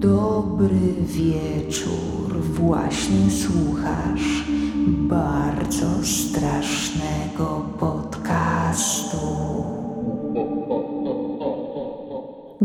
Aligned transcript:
Dobry 0.00 0.94
wieczór, 1.00 2.40
właśnie 2.42 3.30
słuchasz 3.30 4.44
bardzo 4.86 5.86
strasznego 6.04 7.66
podcastu. 7.80 9.71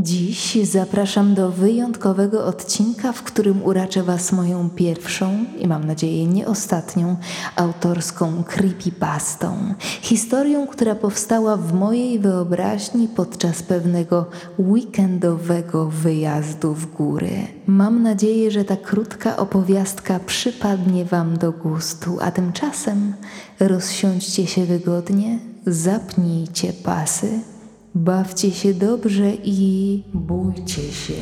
Dziś 0.08 0.58
zapraszam 0.64 1.34
do 1.34 1.52
wyjątkowego 1.52 2.46
odcinka, 2.46 3.12
w 3.12 3.24
którym 3.24 3.64
uraczę 3.64 4.04
Was 4.04 4.32
moją 4.32 4.70
pierwszą 4.70 5.46
i 5.60 5.68
mam 5.68 5.86
nadzieję 5.86 6.26
nie 6.26 6.48
ostatnią 6.48 7.16
autorską 7.56 8.44
creepypastą. 8.44 9.74
Historią, 10.02 10.68
która 10.68 10.96
powstała 10.96 11.58
w 11.58 11.74
mojej 11.74 12.20
wyobraźni 12.20 13.08
podczas 13.08 13.64
pewnego 13.64 14.26
weekendowego 14.60 15.86
wyjazdu 15.86 16.74
w 16.74 16.94
góry. 16.94 17.32
Mam 17.66 18.04
nadzieję, 18.04 18.52
że 18.52 18.66
ta 18.66 18.78
krótka 18.78 19.38
opowiastka 19.38 20.20
przypadnie 20.20 21.06
Wam 21.06 21.38
do 21.38 21.52
gustu, 21.52 22.18
a 22.22 22.32
tymczasem 22.32 23.14
rozsiądźcie 23.60 24.48
się 24.48 24.66
wygodnie, 24.66 25.40
zapnijcie 25.66 26.74
pasy 26.74 27.57
Bawcie 27.98 28.52
się 28.52 28.74
dobrze 28.74 29.32
i 29.44 30.04
bójcie 30.14 30.82
się 30.82 31.14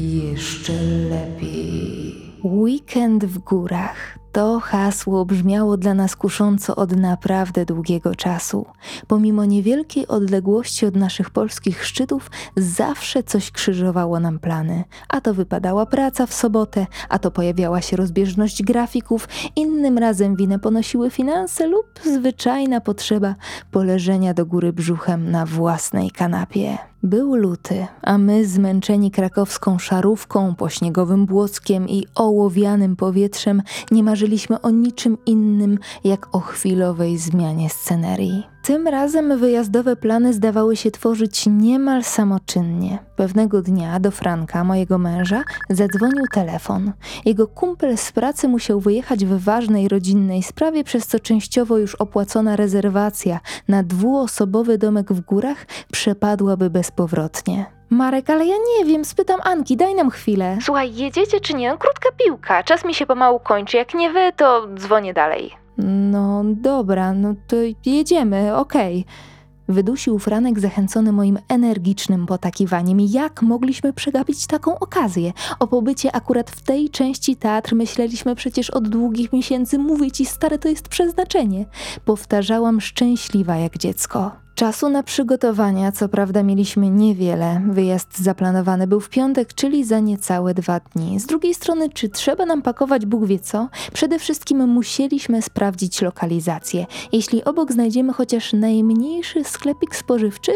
jeszcze 0.00 0.72
lepiej. 0.82 2.14
Weekend 2.44 3.24
w 3.24 3.38
górach. 3.38 4.19
To 4.32 4.60
hasło 4.60 5.24
brzmiało 5.24 5.76
dla 5.76 5.94
nas 5.94 6.16
kusząco 6.16 6.76
od 6.76 6.96
naprawdę 6.96 7.64
długiego 7.64 8.14
czasu. 8.14 8.66
Pomimo 9.06 9.44
niewielkiej 9.44 10.06
odległości 10.06 10.86
od 10.86 10.96
naszych 10.96 11.30
polskich 11.30 11.84
szczytów, 11.84 12.30
zawsze 12.56 13.22
coś 13.22 13.50
krzyżowało 13.50 14.20
nam 14.20 14.38
plany. 14.38 14.84
A 15.08 15.20
to 15.20 15.34
wypadała 15.34 15.86
praca 15.86 16.26
w 16.26 16.34
sobotę, 16.34 16.86
a 17.08 17.18
to 17.18 17.30
pojawiała 17.30 17.80
się 17.80 17.96
rozbieżność 17.96 18.62
grafików, 18.62 19.28
innym 19.56 19.98
razem 19.98 20.36
winę 20.36 20.58
ponosiły 20.58 21.10
finanse 21.10 21.66
lub 21.66 21.86
zwyczajna 22.04 22.80
potrzeba 22.80 23.34
poleżenia 23.70 24.34
do 24.34 24.46
góry 24.46 24.72
brzuchem 24.72 25.30
na 25.30 25.46
własnej 25.46 26.10
kanapie. 26.10 26.89
Był 27.02 27.34
luty, 27.34 27.86
a 28.02 28.18
my 28.18 28.46
zmęczeni 28.46 29.10
krakowską 29.10 29.78
szarówką, 29.78 30.54
pośniegowym 30.54 31.26
błockiem 31.26 31.88
i 31.88 32.06
ołowianym 32.14 32.96
powietrzem 32.96 33.62
nie 33.90 34.02
marzyliśmy 34.02 34.60
o 34.60 34.70
niczym 34.70 35.18
innym 35.26 35.78
jak 36.04 36.34
o 36.34 36.40
chwilowej 36.40 37.18
zmianie 37.18 37.70
scenerii. 37.70 38.46
Tym 38.62 38.88
razem 38.88 39.38
wyjazdowe 39.38 39.96
plany 39.96 40.32
zdawały 40.32 40.76
się 40.76 40.90
tworzyć 40.90 41.46
niemal 41.46 42.04
samoczynnie. 42.04 42.98
Pewnego 43.16 43.62
dnia 43.62 44.00
do 44.00 44.10
Franka, 44.10 44.64
mojego 44.64 44.98
męża, 44.98 45.42
zadzwonił 45.70 46.24
telefon. 46.32 46.92
Jego 47.24 47.48
kumpel 47.48 47.96
z 47.96 48.12
pracy 48.12 48.48
musiał 48.48 48.80
wyjechać 48.80 49.24
w 49.24 49.44
ważnej 49.44 49.88
rodzinnej 49.88 50.42
sprawie, 50.42 50.84
przez 50.84 51.06
co 51.06 51.20
częściowo 51.20 51.78
już 51.78 51.94
opłacona 51.94 52.56
rezerwacja 52.56 53.40
na 53.68 53.82
dwuosobowy 53.82 54.78
domek 54.78 55.12
w 55.12 55.20
górach 55.20 55.66
przepadłaby 55.92 56.70
bezpowrotnie. 56.70 57.66
Marek, 57.90 58.30
ale 58.30 58.46
ja 58.46 58.56
nie 58.78 58.84
wiem, 58.84 59.04
spytam 59.04 59.40
Anki, 59.44 59.76
daj 59.76 59.94
nam 59.94 60.10
chwilę. 60.10 60.58
Słuchaj, 60.62 60.94
jedziecie 60.94 61.40
czy 61.40 61.54
nie? 61.54 61.76
Krótka 61.78 62.08
piłka, 62.24 62.62
czas 62.62 62.84
mi 62.84 62.94
się 62.94 63.06
pomału 63.06 63.40
kończy. 63.40 63.76
Jak 63.76 63.94
nie 63.94 64.10
wy, 64.10 64.32
to 64.36 64.68
dzwonię 64.74 65.14
dalej. 65.14 65.50
No 65.78 66.42
dobra, 66.46 67.12
no 67.12 67.34
to 67.46 67.56
jedziemy, 67.86 68.56
okej. 68.56 69.00
Okay. 69.00 69.30
Wydusił 69.70 70.18
Franek 70.18 70.60
zachęcony 70.60 71.12
moim 71.12 71.38
energicznym 71.48 72.26
potakiwaniem. 72.26 73.00
Jak 73.00 73.42
mogliśmy 73.42 73.92
przegapić 73.92 74.46
taką 74.46 74.78
okazję? 74.78 75.32
O 75.58 75.66
pobycie 75.66 76.12
akurat 76.12 76.50
w 76.50 76.62
tej 76.62 76.90
części 76.90 77.36
teatr 77.36 77.74
myśleliśmy 77.74 78.34
przecież 78.34 78.70
od 78.70 78.88
długich 78.88 79.32
miesięcy. 79.32 79.78
Mówię 79.78 80.10
ci, 80.10 80.26
stare 80.26 80.58
to 80.58 80.68
jest 80.68 80.88
przeznaczenie. 80.88 81.66
Powtarzałam 82.04 82.80
szczęśliwa 82.80 83.56
jak 83.56 83.78
dziecko. 83.78 84.32
Czasu 84.60 84.88
na 84.88 85.02
przygotowania, 85.02 85.92
co 85.92 86.08
prawda, 86.08 86.42
mieliśmy 86.42 86.90
niewiele. 86.90 87.62
Wyjazd 87.70 88.18
zaplanowany 88.18 88.86
był 88.86 89.00
w 89.00 89.08
piątek, 89.08 89.54
czyli 89.54 89.84
za 89.84 90.00
niecałe 90.00 90.54
dwa 90.54 90.80
dni. 90.80 91.20
Z 91.20 91.26
drugiej 91.26 91.54
strony, 91.54 91.90
czy 91.90 92.08
trzeba 92.08 92.46
nam 92.46 92.62
pakować 92.62 93.06
Bóg 93.06 93.24
wie 93.26 93.38
co? 93.38 93.68
Przede 93.92 94.18
wszystkim 94.18 94.68
musieliśmy 94.68 95.42
sprawdzić 95.42 96.02
lokalizację. 96.02 96.86
Jeśli 97.12 97.44
obok 97.44 97.72
znajdziemy 97.72 98.12
chociaż 98.12 98.52
najmniejszy 98.52 99.44
sklepik 99.44 99.96
spożywczy, 99.96 100.52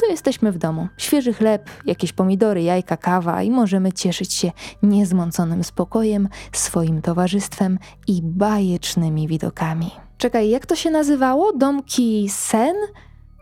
to 0.00 0.06
jesteśmy 0.10 0.52
w 0.52 0.58
domu. 0.58 0.88
Świeży 0.96 1.32
chleb, 1.32 1.70
jakieś 1.86 2.12
pomidory, 2.12 2.62
jajka, 2.62 2.96
kawa 2.96 3.42
i 3.42 3.50
możemy 3.50 3.92
cieszyć 3.92 4.32
się 4.34 4.52
niezmąconym 4.82 5.64
spokojem, 5.64 6.28
swoim 6.52 7.02
towarzystwem 7.02 7.78
i 8.06 8.22
bajecznymi 8.22 9.28
widokami. 9.28 9.90
Czekaj, 10.18 10.50
jak 10.50 10.66
to 10.66 10.76
się 10.76 10.90
nazywało? 10.90 11.52
Domki 11.52 12.28
Sen? 12.28 12.76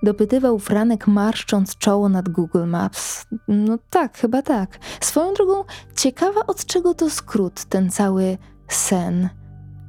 Dopytywał 0.02 0.58
Franek, 0.58 1.06
marszcząc 1.06 1.76
czoło 1.76 2.08
nad 2.08 2.28
Google 2.28 2.66
Maps. 2.66 3.26
No 3.48 3.78
tak, 3.90 4.18
chyba 4.18 4.42
tak. 4.42 4.78
Swoją 5.00 5.34
drogą, 5.34 5.64
ciekawa 5.96 6.46
od 6.46 6.64
czego 6.64 6.94
to 6.94 7.10
skrót, 7.10 7.64
ten 7.64 7.90
cały 7.90 8.38
sen. 8.68 9.28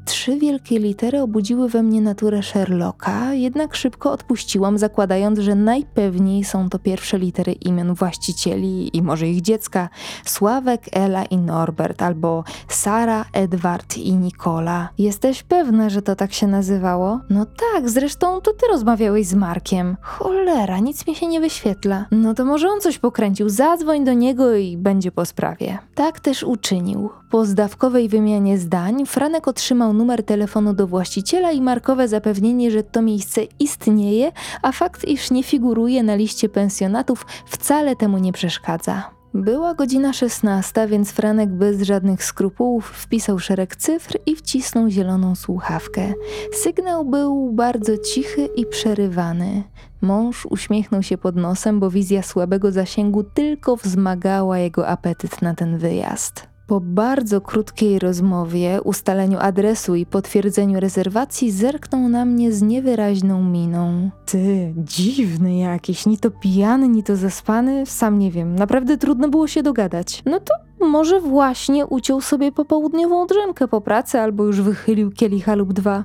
Trzy 0.06 0.38
wielkie 0.38 0.80
litery 0.80 1.22
obudziły 1.22 1.70
we 1.70 1.84
mnie 1.84 2.02
naturę 2.02 2.44
Sherlocka, 2.44 3.34
jednak 3.34 3.76
szybko 3.76 4.12
odpuściłam, 4.12 4.78
zakładając, 4.78 5.40
że 5.40 5.56
najpewniej 5.56 6.44
są 6.44 6.70
to 6.70 6.80
pierwsze 6.80 7.20
litery 7.20 7.52
imion 7.52 7.94
właścicieli 7.94 8.98
i 8.98 9.02
może 9.02 9.28
ich 9.28 9.42
dziecka 9.42 9.90
Sławek, 10.26 10.82
Ela 10.92 11.26
i 11.26 11.38
Norbert, 11.38 12.02
albo 12.02 12.44
Sara, 12.68 13.26
Edward 13.34 13.98
i 13.98 14.14
Nikola. 14.14 14.90
Jesteś 14.98 15.44
pewna, 15.44 15.90
że 15.90 16.02
to 16.02 16.16
tak 16.16 16.34
się 16.34 16.48
nazywało? 16.48 17.20
No 17.30 17.46
tak, 17.46 17.90
zresztą 17.90 18.42
to 18.42 18.54
ty 18.54 18.68
rozmawiałeś 18.72 19.28
z 19.28 19.34
Markiem. 19.34 19.98
Cholera, 20.02 20.80
nic 20.80 21.08
mi 21.08 21.16
się 21.16 21.28
nie 21.28 21.40
wyświetla. 21.40 22.06
No 22.12 22.34
to 22.34 22.46
może 22.46 22.70
on 22.70 22.82
coś 22.82 22.98
pokręcił, 22.98 23.50
zadzwoń 23.50 24.06
do 24.06 24.14
niego 24.14 24.56
i 24.56 24.78
będzie 24.78 25.12
po 25.12 25.26
sprawie. 25.26 25.78
Tak 25.96 26.20
też 26.20 26.44
uczynił. 26.44 27.10
Po 27.30 27.46
zdawkowej 27.46 28.10
wymianie 28.10 28.58
zdań 28.58 29.06
Franek 29.06 29.48
otrzymał 29.48 29.93
numer 29.94 30.24
telefonu 30.24 30.74
do 30.74 30.88
właściciela 30.88 31.52
i 31.52 31.62
markowe 31.62 32.08
zapewnienie, 32.08 32.72
że 32.72 32.84
to 32.84 33.02
miejsce 33.02 33.42
istnieje, 33.60 34.32
a 34.62 34.72
fakt, 34.72 35.08
iż 35.08 35.32
nie 35.32 35.44
figuruje 35.44 36.04
na 36.04 36.16
liście 36.16 36.50
pensjonatów, 36.50 37.26
wcale 37.46 37.96
temu 37.96 38.18
nie 38.18 38.34
przeszkadza. 38.34 39.14
Była 39.36 39.74
godzina 39.74 40.14
16, 40.14 40.88
więc 40.88 41.12
Franek 41.12 41.50
bez 41.50 41.82
żadnych 41.82 42.24
skrupułów 42.24 42.88
wpisał 42.90 43.40
szereg 43.40 43.76
cyfr 43.76 44.18
i 44.26 44.36
wcisnął 44.36 44.90
zieloną 44.90 45.36
słuchawkę. 45.36 46.14
Sygnał 46.52 47.06
był 47.06 47.52
bardzo 47.54 47.98
cichy 47.98 48.46
i 48.46 48.66
przerywany. 48.66 49.64
Mąż 50.02 50.46
uśmiechnął 50.46 51.04
się 51.04 51.18
pod 51.18 51.36
nosem, 51.36 51.80
bo 51.80 51.90
wizja 51.90 52.24
słabego 52.24 52.72
zasięgu 52.72 53.24
tylko 53.24 53.76
wzmagała 53.76 54.58
jego 54.58 54.88
apetyt 54.88 55.42
na 55.42 55.56
ten 55.56 55.78
wyjazd. 55.78 56.53
Po 56.68 56.80
bardzo 56.80 57.42
krótkiej 57.42 58.00
rozmowie, 58.00 58.82
ustaleniu 58.84 59.38
adresu 59.42 59.96
i 59.96 60.06
potwierdzeniu 60.06 60.80
rezerwacji 60.80 61.52
zerknął 61.52 62.10
na 62.10 62.26
mnie 62.26 62.52
z 62.52 62.62
niewyraźną 62.62 63.44
miną. 63.44 64.10
Ty, 64.26 64.74
dziwny 64.78 65.58
jakiś, 65.58 66.06
ni 66.06 66.18
to 66.18 66.32
pijany, 66.32 66.88
ni 66.88 67.04
to 67.04 67.16
zaspany, 67.16 67.86
sam 67.86 68.20
nie 68.20 68.32
wiem, 68.32 68.56
naprawdę 68.56 68.98
trudno 68.98 69.30
było 69.30 69.48
się 69.48 69.64
dogadać. 69.64 70.24
No 70.26 70.40
to 70.40 70.54
może 70.88 71.20
właśnie 71.20 71.86
uciął 71.86 72.22
sobie 72.22 72.52
popołudniową 72.52 73.28
drzemkę 73.28 73.68
po 73.68 73.82
pracy 73.82 74.20
albo 74.20 74.44
już 74.44 74.62
wychylił 74.62 75.12
kielicha 75.12 75.56
lub 75.56 75.74
dwa. 75.74 76.04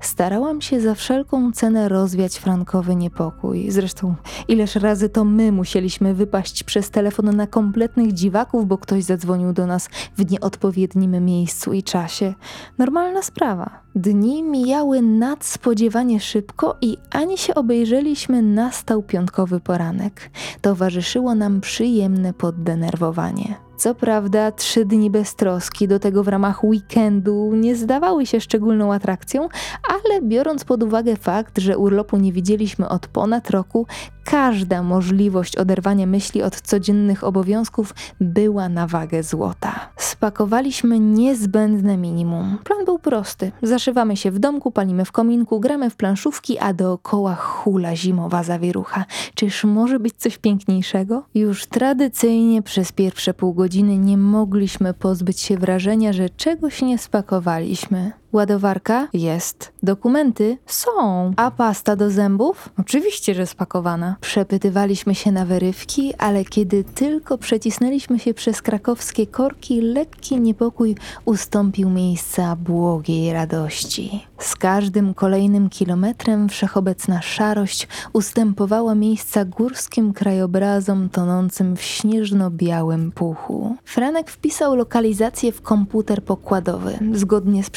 Starałam 0.00 0.60
się 0.60 0.80
za 0.80 0.94
wszelką 0.94 1.52
cenę 1.52 1.88
rozwiać 1.88 2.36
Frankowy 2.36 2.96
niepokój. 2.96 3.70
Zresztą, 3.70 4.14
ileż 4.48 4.74
razy 4.74 5.08
to 5.08 5.24
my 5.24 5.52
musieliśmy 5.52 6.14
wypaść 6.14 6.64
przez 6.64 6.90
telefon 6.90 7.36
na 7.36 7.46
kompletnych 7.46 8.12
dziwaków, 8.12 8.66
bo 8.66 8.78
ktoś 8.78 9.04
zadzwonił 9.04 9.52
do 9.52 9.66
nas 9.66 9.88
w 10.16 10.30
nieodpowiednim 10.30 11.24
miejscu 11.24 11.72
i 11.72 11.82
czasie. 11.82 12.34
Normalna 12.78 13.22
sprawa. 13.22 13.70
Dni 13.94 14.42
mijały 14.42 15.02
nadspodziewanie 15.02 16.20
szybko 16.20 16.76
i 16.80 16.96
ani 17.10 17.38
się 17.38 17.54
obejrzeliśmy, 17.54 18.42
nastał 18.42 19.02
piątkowy 19.02 19.60
poranek. 19.60 20.30
Towarzyszyło 20.60 21.34
nam 21.34 21.60
przyjemne 21.60 22.32
poddenerwowanie. 22.32 23.65
Co 23.76 23.94
prawda, 23.94 24.52
trzy 24.52 24.84
dni 24.84 25.10
bez 25.10 25.34
troski, 25.34 25.88
do 25.88 25.98
tego 25.98 26.24
w 26.24 26.28
ramach 26.28 26.64
weekendu, 26.64 27.52
nie 27.54 27.76
zdawały 27.76 28.26
się 28.26 28.40
szczególną 28.40 28.92
atrakcją, 28.92 29.48
ale 29.88 30.22
biorąc 30.22 30.64
pod 30.64 30.82
uwagę 30.82 31.16
fakt, 31.16 31.58
że 31.58 31.78
urlopu 31.78 32.16
nie 32.16 32.32
widzieliśmy 32.32 32.88
od 32.88 33.06
ponad 33.06 33.50
roku, 33.50 33.86
każda 34.26 34.82
możliwość 34.82 35.56
oderwania 35.56 36.06
myśli 36.06 36.42
od 36.42 36.60
codziennych 36.60 37.24
obowiązków 37.24 37.94
była 38.20 38.68
na 38.68 38.86
wagę 38.86 39.22
złota. 39.22 39.88
Spakowaliśmy 39.96 41.00
niezbędne 41.00 41.96
minimum. 41.96 42.58
Plan 42.64 42.84
był 42.84 42.98
prosty. 42.98 43.52
Zaszywamy 43.62 44.16
się 44.16 44.30
w 44.30 44.38
domku, 44.38 44.70
palimy 44.70 45.04
w 45.04 45.12
kominku, 45.12 45.60
gramy 45.60 45.90
w 45.90 45.96
planszówki, 45.96 46.58
a 46.58 46.72
dookoła 46.72 47.34
hula 47.34 47.96
zimowa 47.96 48.42
zawierucha. 48.42 49.04
Czyż 49.34 49.64
może 49.64 50.00
być 50.00 50.14
coś 50.16 50.38
piękniejszego? 50.38 51.22
Już 51.34 51.66
tradycyjnie 51.66 52.62
przez 52.62 52.92
pierwsze 52.92 53.34
pół 53.34 53.54
godziny 53.54 53.98
nie 53.98 54.18
mogliśmy 54.18 54.94
pozbyć 54.94 55.40
się 55.40 55.56
wrażenia, 55.56 56.12
że 56.12 56.30
czegoś 56.30 56.82
nie 56.82 56.98
spakowaliśmy. 56.98 58.12
Ładowarka? 58.32 59.08
Jest. 59.12 59.72
Dokumenty? 59.82 60.58
Są. 60.66 61.32
A 61.36 61.50
pasta 61.50 61.96
do 61.96 62.10
zębów? 62.10 62.68
Oczywiście, 62.78 63.34
że 63.34 63.46
spakowana. 63.46 64.16
Przepytywaliśmy 64.20 65.14
się 65.14 65.32
na 65.32 65.44
wyrywki, 65.44 66.14
ale 66.14 66.44
kiedy 66.44 66.84
tylko 66.84 67.38
przecisnęliśmy 67.38 68.18
się 68.18 68.34
przez 68.34 68.62
krakowskie 68.62 69.26
korki, 69.26 69.80
lekki 69.80 70.40
niepokój 70.40 70.94
ustąpił 71.24 71.90
miejsca 71.90 72.56
błogiej 72.56 73.32
radości. 73.32 74.26
Z 74.38 74.56
każdym 74.56 75.14
kolejnym 75.14 75.68
kilometrem 75.68 76.48
wszechobecna 76.48 77.22
szarość 77.22 77.88
ustępowała 78.12 78.94
miejsca 78.94 79.44
górskim 79.44 80.12
krajobrazom 80.12 81.08
tonącym 81.08 81.76
w 81.76 81.82
śnieżno-białym 81.82 83.12
puchu. 83.12 83.76
Franek 83.84 84.30
wpisał 84.30 84.76
lokalizację 84.76 85.52
w 85.52 85.62
komputer 85.62 86.24
pokładowy. 86.24 86.98
Zgodnie 87.12 87.64
z 87.64 87.70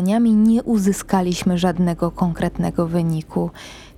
nie 0.00 0.62
uzyskaliśmy 0.62 1.58
żadnego 1.58 2.10
konkretnego 2.10 2.86
wyniku. 2.86 3.50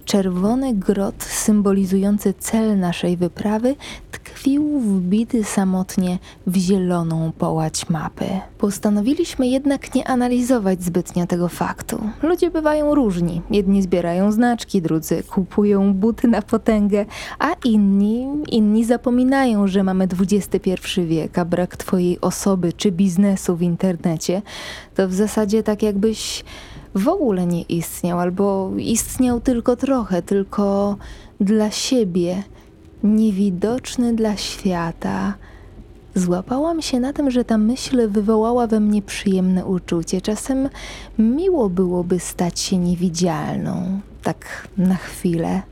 Czerwony 0.04 0.74
grot 0.74 1.22
symbolizujący 1.22 2.34
cel 2.38 2.78
naszej 2.78 3.16
wyprawy 3.16 3.76
tkwił 4.10 4.80
wbity 4.80 5.44
samotnie 5.44 6.18
w 6.46 6.56
zieloną 6.56 7.32
połać 7.38 7.88
mapy. 7.88 8.24
Postanowiliśmy 8.58 9.46
jednak 9.46 9.94
nie 9.94 10.08
analizować 10.08 10.82
zbytnio 10.82 11.26
tego 11.26 11.48
faktu. 11.48 12.10
Ludzie 12.22 12.50
bywają 12.50 12.94
różni. 12.94 13.42
Jedni 13.50 13.82
zbierają 13.82 14.32
znaczki, 14.32 14.82
drudzy 14.82 15.22
kupują 15.22 15.94
buty 15.94 16.28
na 16.28 16.42
potęgę, 16.42 17.06
a 17.38 17.52
inni, 17.64 18.26
inni 18.48 18.84
zapominają, 18.84 19.66
że 19.66 19.82
mamy 19.82 20.08
XXI 20.20 20.70
wiek, 21.06 21.38
a 21.38 21.44
brak 21.44 21.76
twojej 21.76 22.20
osoby 22.20 22.72
czy 22.72 22.92
biznesu 22.92 23.56
w 23.56 23.62
internecie 23.62 24.42
to 24.94 25.08
w 25.08 25.14
zasadzie 25.14 25.62
tak 25.62 25.82
jakbyś 25.82 26.44
w 26.94 27.08
ogóle 27.08 27.46
nie 27.46 27.62
istniał, 27.62 28.20
albo 28.20 28.70
istniał 28.78 29.40
tylko 29.40 29.76
trochę, 29.76 30.22
tylko 30.22 30.96
dla 31.40 31.70
siebie, 31.70 32.42
niewidoczny 33.02 34.14
dla 34.14 34.36
świata. 34.36 35.34
Złapałam 36.14 36.82
się 36.82 37.00
na 37.00 37.12
tym, 37.12 37.30
że 37.30 37.44
ta 37.44 37.58
myśl 37.58 38.08
wywołała 38.08 38.66
we 38.66 38.80
mnie 38.80 39.02
przyjemne 39.02 39.66
uczucie. 39.66 40.20
Czasem 40.20 40.68
miło 41.18 41.70
byłoby 41.70 42.20
stać 42.20 42.60
się 42.60 42.78
niewidzialną, 42.78 44.00
tak 44.22 44.68
na 44.78 44.94
chwilę. 44.94 45.62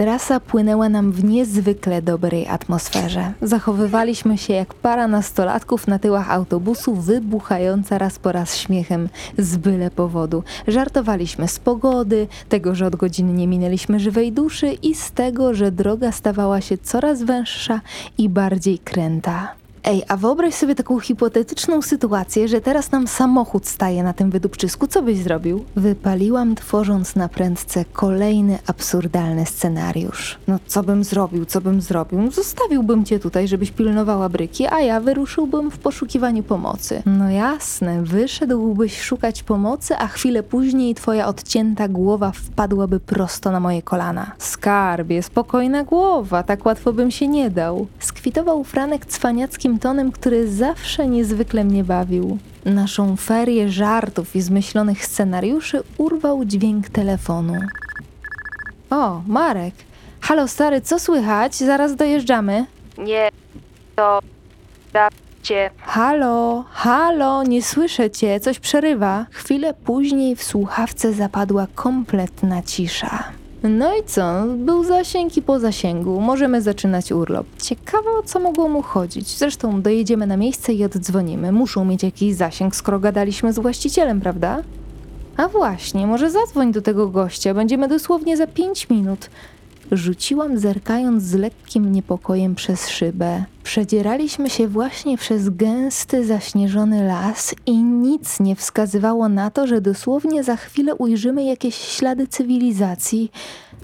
Trasa 0.00 0.40
płynęła 0.40 0.88
nam 0.88 1.12
w 1.12 1.24
niezwykle 1.24 2.02
dobrej 2.02 2.48
atmosferze. 2.48 3.32
Zachowywaliśmy 3.42 4.38
się 4.38 4.52
jak 4.52 4.74
para 4.74 5.08
nastolatków 5.08 5.86
na 5.86 5.98
tyłach 5.98 6.30
autobusu, 6.30 6.94
wybuchająca 6.94 7.98
raz 7.98 8.18
po 8.18 8.32
raz 8.32 8.56
śmiechem 8.56 9.08
z 9.38 9.56
byle 9.56 9.90
powodu. 9.90 10.42
Żartowaliśmy 10.68 11.48
z 11.48 11.58
pogody, 11.58 12.28
tego, 12.48 12.74
że 12.74 12.86
od 12.86 12.96
godziny 12.96 13.32
nie 13.32 13.48
minęliśmy 13.48 14.00
żywej 14.00 14.32
duszy 14.32 14.72
i 14.72 14.94
z 14.94 15.12
tego, 15.12 15.54
że 15.54 15.72
droga 15.72 16.12
stawała 16.12 16.60
się 16.60 16.78
coraz 16.78 17.22
węższa 17.22 17.80
i 18.18 18.28
bardziej 18.28 18.78
kręta. 18.78 19.59
Ej, 19.84 20.02
a 20.08 20.16
wyobraź 20.16 20.54
sobie 20.54 20.74
taką 20.74 21.00
hipotetyczną 21.00 21.82
sytuację, 21.82 22.48
że 22.48 22.60
teraz 22.60 22.92
nam 22.92 23.06
samochód 23.06 23.66
staje 23.66 24.02
na 24.02 24.12
tym 24.12 24.30
wydupczysku. 24.30 24.86
Co 24.86 25.02
byś 25.02 25.18
zrobił? 25.18 25.64
Wypaliłam, 25.76 26.54
tworząc 26.54 27.16
na 27.16 27.28
prędce 27.28 27.84
kolejny 27.84 28.58
absurdalny 28.66 29.46
scenariusz. 29.46 30.38
No, 30.48 30.58
co 30.66 30.82
bym 30.82 31.04
zrobił, 31.04 31.44
co 31.44 31.60
bym 31.60 31.80
zrobił? 31.80 32.30
Zostawiłbym 32.30 33.04
cię 33.04 33.18
tutaj, 33.18 33.48
żebyś 33.48 33.70
pilnowała 33.70 34.28
bryki, 34.28 34.66
a 34.66 34.80
ja 34.80 35.00
wyruszyłbym 35.00 35.70
w 35.70 35.78
poszukiwaniu 35.78 36.42
pomocy. 36.42 37.02
No 37.06 37.30
jasne, 37.30 38.02
wyszedłbyś 38.02 39.00
szukać 39.00 39.42
pomocy, 39.42 39.96
a 39.96 40.06
chwilę 40.06 40.42
później 40.42 40.94
twoja 40.94 41.26
odcięta 41.26 41.88
głowa 41.88 42.32
wpadłaby 42.32 43.00
prosto 43.00 43.50
na 43.50 43.60
moje 43.60 43.82
kolana. 43.82 44.30
Skarbie, 44.38 45.22
spokojna 45.22 45.84
głowa, 45.84 46.42
tak 46.42 46.66
łatwo 46.66 46.92
bym 46.92 47.10
się 47.10 47.28
nie 47.28 47.50
dał. 47.50 47.86
Skwitował 47.98 48.64
Franek 48.64 49.06
cwaniackim 49.06 49.69
tonem, 49.78 50.12
który 50.12 50.52
zawsze 50.52 51.08
niezwykle 51.08 51.64
mnie 51.64 51.84
bawił. 51.84 52.38
Naszą 52.64 53.16
ferię 53.16 53.68
żartów 53.68 54.36
i 54.36 54.40
zmyślonych 54.40 55.06
scenariuszy 55.06 55.82
urwał 55.98 56.44
dźwięk 56.44 56.88
telefonu. 56.88 57.54
O, 58.90 59.22
Marek. 59.26 59.74
Halo 60.20 60.48
stary, 60.48 60.80
co 60.80 60.98
słychać? 60.98 61.54
Zaraz 61.54 61.96
dojeżdżamy. 61.96 62.66
Nie, 62.98 63.28
to 63.96 64.18
dajcie. 64.92 65.70
Halo, 65.78 66.64
halo, 66.70 67.42
nie 67.42 67.62
słyszę 67.62 68.10
cię, 68.10 68.40
coś 68.40 68.58
przerywa. 68.58 69.26
Chwilę 69.30 69.74
później 69.74 70.36
w 70.36 70.42
słuchawce 70.42 71.12
zapadła 71.12 71.66
kompletna 71.74 72.62
cisza. 72.62 73.24
No 73.62 73.96
i 73.96 74.04
co? 74.06 74.44
Był 74.56 74.84
zasięg 74.84 75.36
i 75.36 75.42
po 75.42 75.58
zasięgu. 75.58 76.20
Możemy 76.20 76.62
zaczynać 76.62 77.12
urlop. 77.12 77.46
Ciekawe 77.62 78.10
o 78.10 78.22
co 78.22 78.40
mogło 78.40 78.68
mu 78.68 78.82
chodzić. 78.82 79.28
Zresztą 79.28 79.82
dojedziemy 79.82 80.26
na 80.26 80.36
miejsce 80.36 80.72
i 80.72 80.84
oddzwonimy. 80.84 81.52
Muszą 81.52 81.84
mieć 81.84 82.02
jakiś 82.02 82.34
zasięg, 82.34 82.76
skoro 82.76 83.00
gadaliśmy 83.00 83.52
z 83.52 83.58
właścicielem, 83.58 84.20
prawda? 84.20 84.62
A 85.36 85.48
właśnie, 85.48 86.06
może 86.06 86.30
zadzwoń 86.30 86.72
do 86.72 86.82
tego 86.82 87.08
gościa. 87.08 87.54
Będziemy 87.54 87.88
dosłownie 87.88 88.36
za 88.36 88.46
pięć 88.46 88.88
minut. 88.90 89.30
Rzuciłam, 89.92 90.58
zerkając 90.58 91.22
z 91.22 91.34
lekkim 91.34 91.92
niepokojem 91.92 92.54
przez 92.54 92.88
szybę. 92.88 93.44
Przedzieraliśmy 93.62 94.50
się 94.50 94.68
właśnie 94.68 95.18
przez 95.18 95.48
gęsty, 95.48 96.26
zaśnieżony 96.26 97.06
las 97.06 97.54
i 97.66 97.82
nic 97.82 98.40
nie 98.40 98.56
wskazywało 98.56 99.28
na 99.28 99.50
to, 99.50 99.66
że 99.66 99.80
dosłownie 99.80 100.44
za 100.44 100.56
chwilę 100.56 100.94
ujrzymy 100.94 101.44
jakieś 101.44 101.74
ślady 101.74 102.26
cywilizacji. 102.26 103.30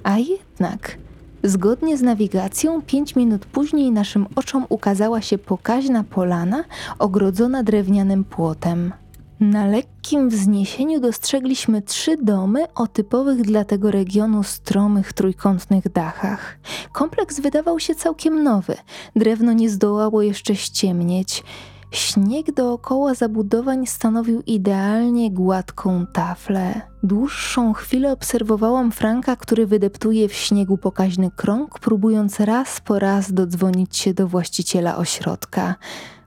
A 0.02 0.18
jednak, 0.18 0.98
zgodnie 1.42 1.96
z 1.96 2.02
nawigacją, 2.02 2.82
pięć 2.82 3.16
minut 3.16 3.46
później 3.46 3.92
naszym 3.92 4.26
oczom 4.36 4.66
ukazała 4.68 5.20
się 5.20 5.38
pokaźna 5.38 6.04
polana 6.04 6.64
ogrodzona 6.98 7.62
drewnianym 7.62 8.24
płotem. 8.24 8.92
Na 9.40 9.66
lekkim 9.66 10.28
wzniesieniu 10.28 11.00
dostrzegliśmy 11.00 11.82
trzy 11.82 12.16
domy 12.16 12.72
o 12.74 12.86
typowych 12.86 13.42
dla 13.42 13.64
tego 13.64 13.90
regionu 13.90 14.42
stromych 14.42 15.12
trójkątnych 15.12 15.92
dachach. 15.92 16.58
Kompleks 16.92 17.40
wydawał 17.40 17.80
się 17.80 17.94
całkiem 17.94 18.42
nowy. 18.42 18.76
Drewno 19.16 19.52
nie 19.52 19.70
zdołało 19.70 20.22
jeszcze 20.22 20.56
ściemnieć. 20.56 21.44
Śnieg 21.90 22.54
dookoła 22.54 23.14
zabudowań 23.14 23.86
stanowił 23.86 24.42
idealnie 24.46 25.30
gładką 25.30 26.06
taflę. 26.06 26.80
Dłuższą 27.02 27.72
chwilę 27.72 28.12
obserwowałam 28.12 28.92
Franka, 28.92 29.36
który 29.36 29.66
wydeptuje 29.66 30.28
w 30.28 30.34
śniegu 30.34 30.78
pokaźny 30.78 31.30
krąg, 31.30 31.78
próbując 31.78 32.40
raz 32.40 32.80
po 32.80 32.98
raz 32.98 33.32
dodzwonić 33.32 33.96
się 33.96 34.14
do 34.14 34.28
właściciela 34.28 34.96
ośrodka. 34.96 35.74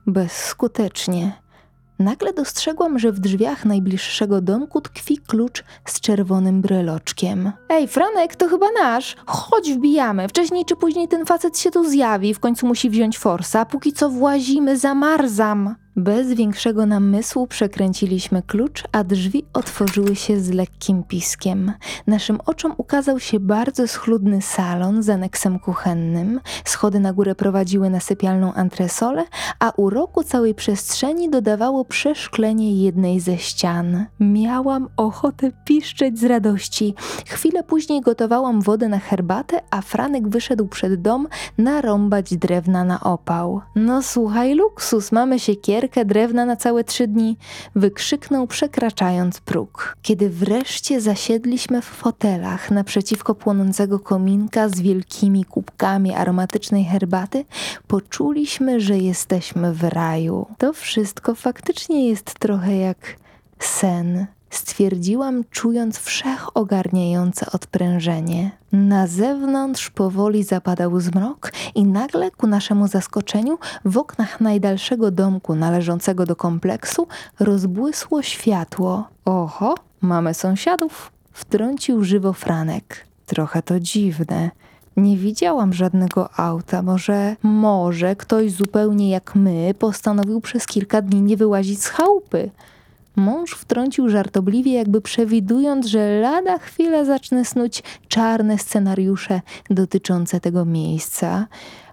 Bezskutecznie. 0.06 1.49
Nagle 2.00 2.32
dostrzegłam, 2.32 2.98
że 2.98 3.12
w 3.12 3.20
drzwiach 3.20 3.64
najbliższego 3.64 4.40
domku 4.40 4.80
tkwi 4.80 5.18
klucz 5.18 5.64
z 5.84 6.00
czerwonym 6.00 6.60
breloczkiem. 6.60 7.52
Ej, 7.68 7.88
Franek, 7.88 8.36
to 8.36 8.48
chyba 8.48 8.66
nasz. 8.82 9.16
Chodź, 9.26 9.72
wbijamy. 9.72 10.28
Wcześniej 10.28 10.64
czy 10.64 10.76
później 10.76 11.08
ten 11.08 11.26
facet 11.26 11.58
się 11.58 11.70
tu 11.70 11.88
zjawi, 11.88 12.34
w 12.34 12.40
końcu 12.40 12.66
musi 12.66 12.90
wziąć 12.90 13.18
forsa. 13.18 13.64
Póki 13.64 13.92
co 13.92 14.10
włazimy, 14.10 14.78
zamarzam. 14.78 15.74
Bez 16.00 16.32
większego 16.32 16.86
namysłu 16.86 17.46
przekręciliśmy 17.46 18.42
klucz, 18.42 18.82
a 18.92 19.04
drzwi 19.04 19.44
otworzyły 19.52 20.16
się 20.16 20.40
z 20.40 20.50
lekkim 20.50 21.02
piskiem. 21.02 21.72
Naszym 22.06 22.38
oczom 22.46 22.74
ukazał 22.76 23.20
się 23.20 23.40
bardzo 23.40 23.88
schludny 23.88 24.42
salon 24.42 25.02
z 25.02 25.10
aneksem 25.10 25.58
kuchennym. 25.58 26.40
Schody 26.64 27.00
na 27.00 27.12
górę 27.12 27.34
prowadziły 27.34 27.90
na 27.90 28.00
sypialną 28.00 28.54
antresolę, 28.54 29.24
a 29.58 29.72
uroku 29.76 30.24
całej 30.24 30.54
przestrzeni 30.54 31.30
dodawało 31.30 31.84
przeszklenie 31.84 32.84
jednej 32.84 33.20
ze 33.20 33.38
ścian. 33.38 34.06
Miałam 34.20 34.88
ochotę 34.96 35.50
piszczeć 35.64 36.18
z 36.18 36.24
radości. 36.24 36.94
Chwilę 37.26 37.62
później 37.62 38.00
gotowałam 38.00 38.60
wodę 38.60 38.88
na 38.88 38.98
herbatę, 38.98 39.60
a 39.70 39.80
Franek 39.80 40.28
wyszedł 40.28 40.68
przed 40.68 41.02
dom 41.02 41.28
narąbać 41.58 42.36
drewna 42.36 42.84
na 42.84 43.00
opał. 43.00 43.60
No 43.76 44.02
słuchaj, 44.02 44.54
luksus, 44.54 45.12
mamy 45.12 45.38
siekierkę, 45.38 45.89
drewna 46.04 46.46
na 46.46 46.56
całe 46.56 46.84
trzy 46.84 47.06
dni, 47.06 47.36
wykrzyknął 47.74 48.46
przekraczając 48.46 49.40
próg. 49.40 49.96
Kiedy 50.02 50.30
wreszcie 50.30 51.00
zasiedliśmy 51.00 51.82
w 51.82 51.84
fotelach 51.84 52.70
naprzeciwko 52.70 53.34
płonącego 53.34 53.98
kominka 53.98 54.68
z 54.68 54.80
wielkimi 54.80 55.44
kubkami 55.44 56.14
aromatycznej 56.14 56.84
herbaty, 56.84 57.44
poczuliśmy, 57.86 58.80
że 58.80 58.98
jesteśmy 58.98 59.74
w 59.74 59.84
raju. 59.84 60.46
To 60.58 60.72
wszystko 60.72 61.34
faktycznie 61.34 62.08
jest 62.08 62.34
trochę 62.38 62.76
jak 62.76 63.16
sen 63.58 64.26
stwierdziłam, 64.50 65.44
czując 65.50 65.98
wszechogarniające 65.98 67.46
odprężenie. 67.52 68.50
Na 68.72 69.06
zewnątrz 69.06 69.90
powoli 69.90 70.42
zapadał 70.42 71.00
zmrok 71.00 71.52
i 71.74 71.84
nagle 71.84 72.30
ku 72.30 72.46
naszemu 72.46 72.88
zaskoczeniu 72.88 73.58
w 73.84 73.98
oknach 73.98 74.40
najdalszego 74.40 75.10
domku 75.10 75.54
należącego 75.54 76.26
do 76.26 76.36
kompleksu 76.36 77.06
rozbłysło 77.40 78.22
światło. 78.22 79.08
Oho, 79.24 79.74
mamy 80.00 80.34
sąsiadów, 80.34 81.12
wtrącił 81.32 82.04
żywo 82.04 82.32
Franek. 82.32 83.06
Trochę 83.26 83.62
to 83.62 83.80
dziwne. 83.80 84.50
Nie 84.96 85.16
widziałam 85.16 85.72
żadnego 85.72 86.38
auta. 86.38 86.82
Może, 86.82 87.36
może 87.42 88.16
ktoś 88.16 88.52
zupełnie 88.52 89.10
jak 89.10 89.34
my 89.34 89.74
postanowił 89.78 90.40
przez 90.40 90.66
kilka 90.66 91.02
dni 91.02 91.22
nie 91.22 91.36
wyłazić 91.36 91.82
z 91.82 91.86
chałupy. 91.86 92.50
Mąż 93.16 93.50
wtrącił 93.50 94.08
żartobliwie, 94.08 94.72
jakby 94.72 95.00
przewidując, 95.00 95.86
że 95.86 96.20
lada 96.20 96.58
chwilę 96.58 97.06
zacznę 97.06 97.44
snuć 97.44 97.82
czarne 98.08 98.58
scenariusze 98.58 99.40
dotyczące 99.70 100.40
tego 100.40 100.64
miejsca, 100.64 101.46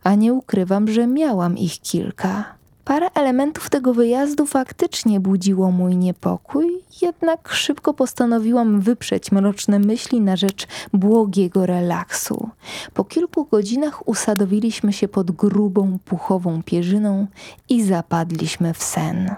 a 0.03 0.15
nie 0.15 0.33
ukrywam, 0.33 0.87
że 0.87 1.07
miałam 1.07 1.57
ich 1.57 1.79
kilka. 1.79 2.57
Parę 2.87 3.07
elementów 3.13 3.69
tego 3.69 3.93
wyjazdu 3.93 4.45
faktycznie 4.45 5.19
budziło 5.19 5.71
mój 5.71 5.97
niepokój, 5.97 6.67
jednak 7.01 7.49
szybko 7.49 7.93
postanowiłam 7.93 8.81
wyprzeć 8.81 9.31
mroczne 9.31 9.79
myśli 9.79 10.21
na 10.21 10.35
rzecz 10.35 10.67
błogiego 10.93 11.65
relaksu. 11.65 12.49
Po 12.93 13.03
kilku 13.03 13.45
godzinach 13.45 14.07
usadowiliśmy 14.07 14.93
się 14.93 15.07
pod 15.07 15.31
grubą, 15.31 15.97
puchową 16.05 16.63
pierzyną 16.63 17.27
i 17.69 17.83
zapadliśmy 17.83 18.73
w 18.73 18.83
sen. 18.83 19.35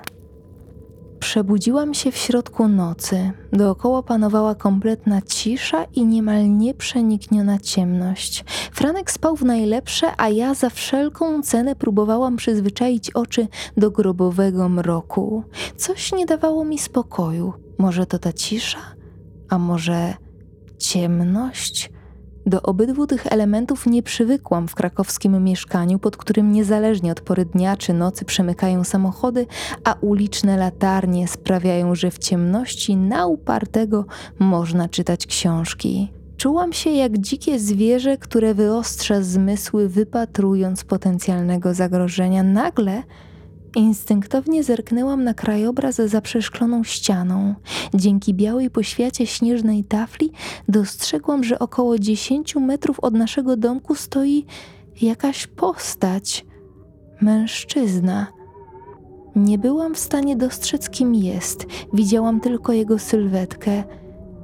Przebudziłam 1.20 1.94
się 1.94 2.12
w 2.12 2.18
środku 2.18 2.68
nocy. 2.68 3.32
Dookoła 3.54 4.04
panowała 4.04 4.56
kompletna 4.56 5.22
cisza 5.22 5.84
i 5.84 6.06
niemal 6.06 6.58
nieprzenikniona 6.58 7.60
ciemność. 7.60 8.46
Franek 8.72 9.12
spał 9.12 9.36
w 9.36 9.46
najlepsze, 9.46 10.08
a 10.18 10.30
ja 10.30 10.54
za 10.54 10.70
wszelką 10.70 11.42
cenę 11.42 11.76
próbowałam 11.76 12.36
przyzwyczaić 12.36 13.12
oczy 13.12 13.48
do 13.78 13.92
grobowego 13.92 14.70
mroku. 14.70 15.44
Coś 15.78 16.14
nie 16.14 16.26
dawało 16.26 16.66
mi 16.66 16.80
spokoju. 16.80 17.54
Może 17.78 18.06
to 18.06 18.20
ta 18.20 18.34
cisza? 18.34 18.80
A 19.50 19.58
może 19.58 20.14
ciemność? 20.78 21.92
Do 22.50 22.62
obydwu 22.62 23.08
tych 23.08 23.28
elementów 23.28 23.86
nie 23.86 24.04
przywykłam 24.04 24.68
w 24.68 24.76
krakowskim 24.76 25.44
mieszkaniu, 25.44 26.00
pod 26.00 26.18
którym 26.18 26.52
niezależnie 26.52 27.12
od 27.12 27.22
pory 27.22 27.46
dnia 27.46 27.78
czy 27.78 27.94
nocy 27.94 28.26
przemykają 28.26 28.84
samochody, 28.84 29.48
a 29.84 29.96
uliczne 30.02 30.58
latarnie 30.58 31.28
sprawiają, 31.28 31.96
że 31.96 32.12
w 32.12 32.18
ciemności 32.18 32.96
na 32.96 33.28
upartego 33.28 34.06
można 34.40 34.90
czytać 34.90 35.28
książki. 35.28 36.12
Czułam 36.38 36.74
się 36.74 36.90
jak 36.90 37.18
dzikie 37.18 37.60
zwierzę, 37.60 38.18
które 38.18 38.54
wyostrza 38.54 39.22
zmysły, 39.22 39.90
wypatrując 39.90 40.84
potencjalnego 40.84 41.74
zagrożenia. 41.74 42.44
Nagle 42.44 43.04
Instynktownie 43.76 44.64
zerknęłam 44.64 45.24
na 45.24 45.34
krajobraz 45.34 45.96
za 45.96 46.22
przeszkloną 46.22 46.84
ścianą. 46.84 47.56
Dzięki 47.94 48.34
białej 48.34 48.70
poświacie 48.70 49.28
śnieżnej 49.28 49.84
tafli 49.84 50.32
dostrzegłam, 50.68 51.44
że 51.44 51.60
około 51.60 52.00
dziesięciu 52.00 52.60
metrów 52.60 53.00
od 53.00 53.14
naszego 53.14 53.58
domku 53.58 53.96
stoi 53.96 54.46
jakaś 55.02 55.48
postać. 55.48 56.46
Mężczyzna. 57.22 58.28
Nie 59.36 59.58
byłam 59.58 59.96
w 59.96 60.00
stanie 60.00 60.36
dostrzec, 60.36 60.90
kim 60.90 61.16
jest. 61.16 61.66
Widziałam 61.94 62.40
tylko 62.40 62.74
jego 62.74 63.00
sylwetkę. 63.00 63.84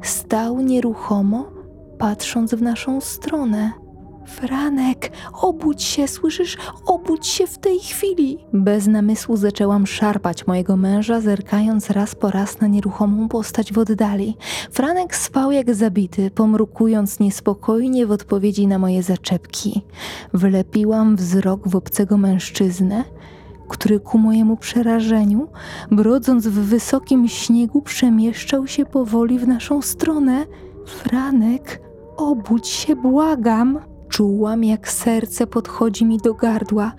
Stał 0.02 0.62
nieruchomo, 0.62 1.52
patrząc 1.98 2.54
w 2.54 2.62
naszą 2.62 3.02
stronę. 3.02 3.85
Franek, 4.26 5.12
obudź 5.42 5.84
się, 5.84 6.08
słyszysz? 6.08 6.58
Obudź 6.86 7.28
się 7.28 7.48
w 7.48 7.58
tej 7.58 7.80
chwili. 7.80 8.38
Bez 8.54 8.88
namysłu 8.88 9.38
zaczęłam 9.38 9.88
szarpać 9.88 10.48
mojego 10.48 10.78
męża, 10.78 11.22
zerkając 11.22 11.90
raz 11.90 12.16
po 12.16 12.32
raz 12.32 12.62
na 12.62 12.68
nieruchomą 12.68 13.30
postać 13.30 13.74
w 13.74 13.78
oddali. 13.78 14.38
Franek 14.72 15.16
spał 15.16 15.52
jak 15.52 15.76
zabity, 15.76 16.32
pomrukując 16.32 17.20
niespokojnie 17.20 18.06
w 18.06 18.12
odpowiedzi 18.12 18.68
na 18.68 18.80
moje 18.80 19.04
zaczepki. 19.04 19.82
Wlepiłam 20.34 21.16
wzrok 21.16 21.68
w 21.68 21.76
obcego 21.76 22.18
mężczyznę, 22.18 23.04
który 23.70 24.00
ku 24.00 24.18
mojemu 24.18 24.58
przerażeniu, 24.58 25.48
brodząc 25.92 26.48
w 26.48 26.60
wysokim 26.60 27.28
śniegu, 27.28 27.82
przemieszczał 27.82 28.68
się 28.68 28.86
powoli 28.86 29.40
w 29.40 29.48
naszą 29.48 29.82
stronę. 29.82 30.46
Franek, 30.88 31.82
obudź 32.18 32.68
się, 32.68 32.96
błagam. 32.96 33.95
Czułam, 34.16 34.64
jak 34.64 34.90
serce 34.90 35.48
podchodzi 35.48 36.06
mi 36.06 36.18
do 36.18 36.34
gardła. 36.34 36.92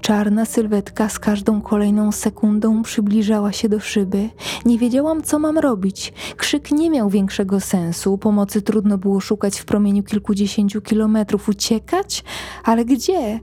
Czarna 0.00 0.44
sylwetka 0.44 1.08
z 1.08 1.18
każdą 1.18 1.60
kolejną 1.60 2.12
sekundą 2.12 2.82
przybliżała 2.82 3.52
się 3.52 3.68
do 3.68 3.80
szyby. 3.80 4.28
Nie 4.64 4.78
wiedziałam, 4.78 5.22
co 5.22 5.38
mam 5.38 5.58
robić. 5.58 6.12
Krzyk 6.36 6.70
nie 6.70 6.90
miał 6.90 7.10
większego 7.10 7.60
sensu. 7.60 8.18
Pomocy 8.18 8.62
trudno 8.62 8.98
było 8.98 9.20
szukać 9.20 9.60
w 9.60 9.64
promieniu 9.64 10.02
kilkudziesięciu 10.02 10.80
kilometrów. 10.80 11.48
Uciekać? 11.48 12.24
Ale 12.64 12.84
gdzie? 12.84 13.40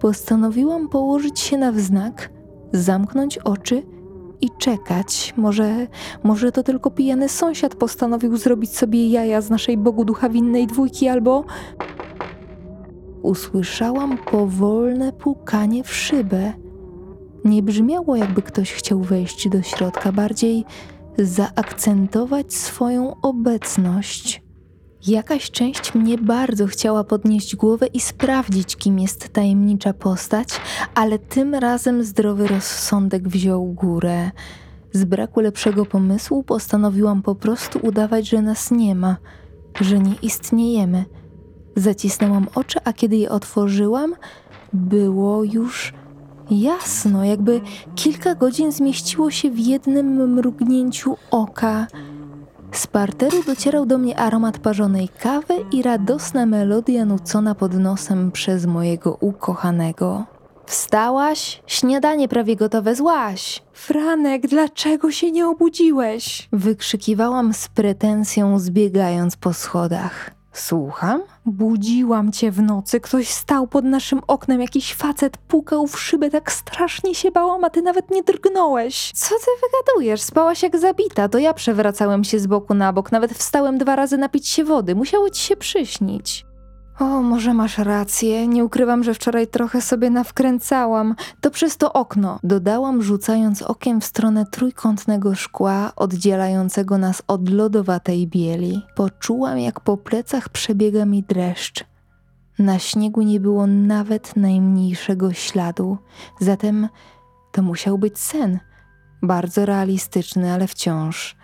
Postanowiłam 0.00 0.88
położyć 0.88 1.40
się 1.40 1.58
na 1.58 1.72
wznak, 1.72 2.30
zamknąć 2.72 3.38
oczy 3.38 3.82
i 4.40 4.50
czekać. 4.58 5.34
Może, 5.36 5.86
może 6.22 6.52
to 6.52 6.62
tylko 6.62 6.90
pijany 6.90 7.28
sąsiad 7.28 7.74
postanowił 7.74 8.36
zrobić 8.36 8.76
sobie 8.76 9.08
jaja 9.08 9.40
z 9.40 9.50
naszej 9.50 9.76
Bogu 9.76 10.04
ducha 10.04 10.28
winnej 10.28 10.66
dwójki, 10.66 11.08
albo 11.08 11.44
usłyszałam 13.24 14.18
powolne 14.18 15.12
pukanie 15.12 15.84
w 15.84 15.94
szybę. 15.94 16.52
Nie 17.44 17.62
brzmiało, 17.62 18.16
jakby 18.16 18.42
ktoś 18.42 18.72
chciał 18.72 19.00
wejść 19.00 19.48
do 19.48 19.62
środka, 19.62 20.12
bardziej 20.12 20.64
zaakcentować 21.18 22.54
swoją 22.54 23.20
obecność. 23.20 24.42
Jakaś 25.06 25.50
część 25.50 25.94
mnie 25.94 26.18
bardzo 26.18 26.66
chciała 26.66 27.04
podnieść 27.04 27.56
głowę 27.56 27.86
i 27.86 28.00
sprawdzić, 28.00 28.76
kim 28.76 28.98
jest 28.98 29.28
tajemnicza 29.28 29.92
postać, 29.92 30.48
ale 30.94 31.18
tym 31.18 31.54
razem 31.54 32.04
zdrowy 32.04 32.46
rozsądek 32.46 33.28
wziął 33.28 33.66
górę. 33.66 34.30
Z 34.92 35.04
braku 35.04 35.40
lepszego 35.40 35.86
pomysłu 35.86 36.42
postanowiłam 36.42 37.22
po 37.22 37.34
prostu 37.34 37.78
udawać, 37.82 38.28
że 38.28 38.42
nas 38.42 38.70
nie 38.70 38.94
ma, 38.94 39.16
że 39.80 39.98
nie 39.98 40.14
istniejemy 40.22 41.04
Zacisnęłam 41.76 42.46
oczy, 42.54 42.78
a 42.84 42.92
kiedy 42.92 43.16
je 43.16 43.30
otworzyłam, 43.30 44.14
było 44.72 45.44
już 45.44 45.92
jasno, 46.50 47.24
jakby 47.24 47.60
kilka 47.94 48.34
godzin 48.34 48.72
zmieściło 48.72 49.30
się 49.30 49.50
w 49.50 49.58
jednym 49.58 50.34
mrugnięciu 50.34 51.16
oka. 51.30 51.86
Z 52.72 52.86
parteru 52.86 53.42
docierał 53.46 53.86
do 53.86 53.98
mnie 53.98 54.18
aromat 54.18 54.58
parzonej 54.58 55.08
kawy 55.08 55.54
i 55.72 55.82
radosna 55.82 56.46
melodia 56.46 57.04
nucona 57.04 57.54
pod 57.54 57.74
nosem 57.74 58.32
przez 58.32 58.66
mojego 58.66 59.16
ukochanego. 59.20 60.24
Wstałaś? 60.66 61.62
Śniadanie 61.66 62.28
prawie 62.28 62.56
gotowe, 62.56 62.94
złaś! 62.94 63.62
Franek, 63.72 64.46
dlaczego 64.46 65.10
się 65.10 65.30
nie 65.30 65.48
obudziłeś? 65.48 66.48
Wykrzykiwałam 66.52 67.54
z 67.54 67.68
pretensją, 67.68 68.58
zbiegając 68.58 69.36
po 69.36 69.52
schodach. 69.52 70.33
Słucham? 70.54 71.22
Budziłam 71.46 72.32
cię 72.32 72.50
w 72.50 72.62
nocy, 72.62 73.00
ktoś 73.00 73.28
stał 73.28 73.66
pod 73.66 73.84
naszym 73.84 74.20
oknem, 74.26 74.60
jakiś 74.60 74.94
facet 74.94 75.36
pukał 75.36 75.86
w 75.86 76.00
szybę, 76.00 76.30
tak 76.30 76.52
strasznie 76.52 77.14
się 77.14 77.30
bałam, 77.30 77.64
a 77.64 77.70
ty 77.70 77.82
nawet 77.82 78.10
nie 78.10 78.22
drgnąłeś. 78.22 79.12
Co 79.14 79.34
ty 79.34 79.46
wygadujesz? 79.62 80.22
Spałaś 80.22 80.62
jak 80.62 80.78
zabita, 80.78 81.28
to 81.28 81.38
ja 81.38 81.54
przewracałem 81.54 82.24
się 82.24 82.38
z 82.38 82.46
boku 82.46 82.74
na 82.74 82.92
bok, 82.92 83.12
nawet 83.12 83.32
wstałem 83.32 83.78
dwa 83.78 83.96
razy 83.96 84.18
napić 84.18 84.48
się 84.48 84.64
wody, 84.64 84.94
musiało 84.94 85.30
ci 85.30 85.42
się 85.42 85.56
przyśnić. 85.56 86.46
O, 86.98 87.04
może 87.22 87.54
masz 87.54 87.78
rację. 87.78 88.48
Nie 88.48 88.64
ukrywam, 88.64 89.04
że 89.04 89.14
wczoraj 89.14 89.46
trochę 89.46 89.80
sobie 89.80 90.10
nawkręcałam. 90.10 91.14
To 91.40 91.50
przez 91.50 91.76
to 91.76 91.92
okno. 91.92 92.38
Dodałam, 92.42 93.02
rzucając 93.02 93.62
okiem 93.62 94.00
w 94.00 94.04
stronę 94.04 94.46
trójkątnego 94.46 95.34
szkła 95.34 95.92
oddzielającego 95.96 96.98
nas 96.98 97.22
od 97.26 97.48
lodowatej 97.48 98.26
bieli. 98.26 98.82
Poczułam, 98.96 99.58
jak 99.58 99.80
po 99.80 99.96
plecach 99.96 100.48
przebiega 100.48 101.04
mi 101.04 101.22
dreszcz. 101.22 101.84
Na 102.58 102.78
śniegu 102.78 103.22
nie 103.22 103.40
było 103.40 103.66
nawet 103.66 104.36
najmniejszego 104.36 105.32
śladu. 105.32 105.98
Zatem 106.40 106.88
To 107.52 107.62
musiał 107.62 107.98
być 107.98 108.18
sen. 108.18 108.58
Bardzo 109.22 109.66
realistyczny, 109.66 110.52
ale 110.52 110.66
wciąż 110.66 111.36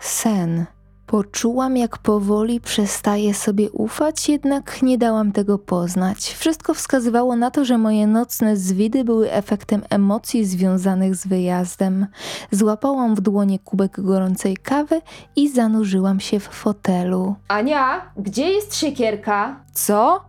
sen. 0.00 0.66
Poczułam, 1.12 1.76
jak 1.76 1.98
powoli 1.98 2.60
przestaję 2.60 3.34
sobie 3.34 3.70
ufać, 3.70 4.28
jednak 4.28 4.82
nie 4.82 4.98
dałam 4.98 5.32
tego 5.32 5.58
poznać. 5.58 6.18
Wszystko 6.18 6.74
wskazywało 6.74 7.36
na 7.36 7.50
to, 7.50 7.64
że 7.64 7.78
moje 7.78 8.06
nocne 8.06 8.56
zwidy 8.56 9.04
były 9.04 9.32
efektem 9.32 9.82
emocji 9.90 10.44
związanych 10.44 11.16
z 11.16 11.26
wyjazdem. 11.26 12.06
Złapałam 12.50 13.14
w 13.14 13.20
dłonie 13.20 13.58
kubek 13.58 14.00
gorącej 14.00 14.56
kawy 14.56 15.00
i 15.36 15.48
zanurzyłam 15.48 16.20
się 16.20 16.40
w 16.40 16.48
fotelu. 16.48 17.34
Ania, 17.48 18.12
gdzie 18.16 18.50
jest 18.50 18.74
siekierka? 18.74 19.64
Co? 19.72 20.20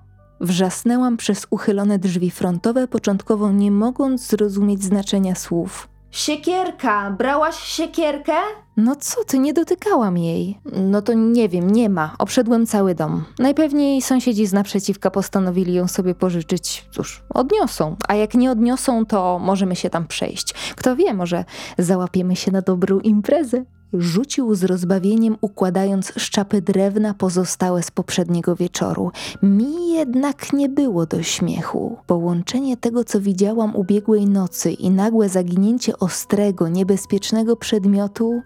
Wrzasnęłam 0.42 1.18
przez 1.18 1.48
uchylone 1.50 2.00
drzwi 2.00 2.32
frontowe, 2.32 2.88
początkowo 2.88 3.52
nie 3.52 3.72
mogąc 3.72 4.28
zrozumieć 4.28 4.84
znaczenia 4.84 5.36
słów. 5.36 5.93
Siekierka! 6.14 7.12
Brałaś 7.12 7.56
siekierkę? 7.56 8.34
No 8.78 8.96
co 8.96 9.24
ty, 9.24 9.40
nie 9.40 9.54
dotykałam 9.54 10.18
jej. 10.18 10.60
No 10.66 11.02
to 11.02 11.14
nie 11.14 11.50
wiem, 11.50 11.72
nie 11.72 11.90
ma. 11.90 12.16
Obszedłem 12.20 12.66
cały 12.66 12.96
dom. 12.96 13.24
Najpewniej 13.40 14.02
sąsiedzi 14.02 14.46
z 14.46 14.54
naprzeciwka 14.54 15.12
postanowili 15.12 15.74
ją 15.74 15.88
sobie 15.88 16.16
pożyczyć. 16.16 16.86
Cóż, 16.92 17.24
odniosą. 17.34 17.96
A 18.08 18.16
jak 18.16 18.34
nie 18.34 18.52
odniosą, 18.52 19.06
to 19.06 19.40
możemy 19.40 19.76
się 19.76 19.90
tam 19.90 20.08
przejść. 20.08 20.54
Kto 20.54 20.96
wie, 20.96 21.14
może 21.14 21.46
załapiemy 21.78 22.36
się 22.36 22.52
na 22.52 22.62
dobrą 22.62 23.00
imprezę. 23.00 23.66
Rzucił 23.94 24.56
z 24.56 24.64
rozbawieniem, 24.64 25.38
układając 25.42 26.14
szczapy 26.18 26.62
drewna 26.62 27.14
pozostałe 27.14 27.84
z 27.84 27.92
poprzedniego 27.92 28.56
wieczoru. 28.56 29.12
Mi 29.44 29.94
jednak 29.94 30.54
nie 30.54 30.70
było 30.70 31.06
do 31.06 31.24
śmiechu. 31.24 31.98
Połączenie 32.08 32.78
tego, 32.78 33.04
co 33.04 33.22
widziałam 33.22 33.76
ubiegłej 33.76 34.26
nocy 34.26 34.72
i 34.72 34.90
nagłe 34.90 35.30
zaginięcie 35.30 36.00
ostrego, 36.00 36.68
niebezpiecznego 36.68 37.56
przedmiotu 37.56 38.42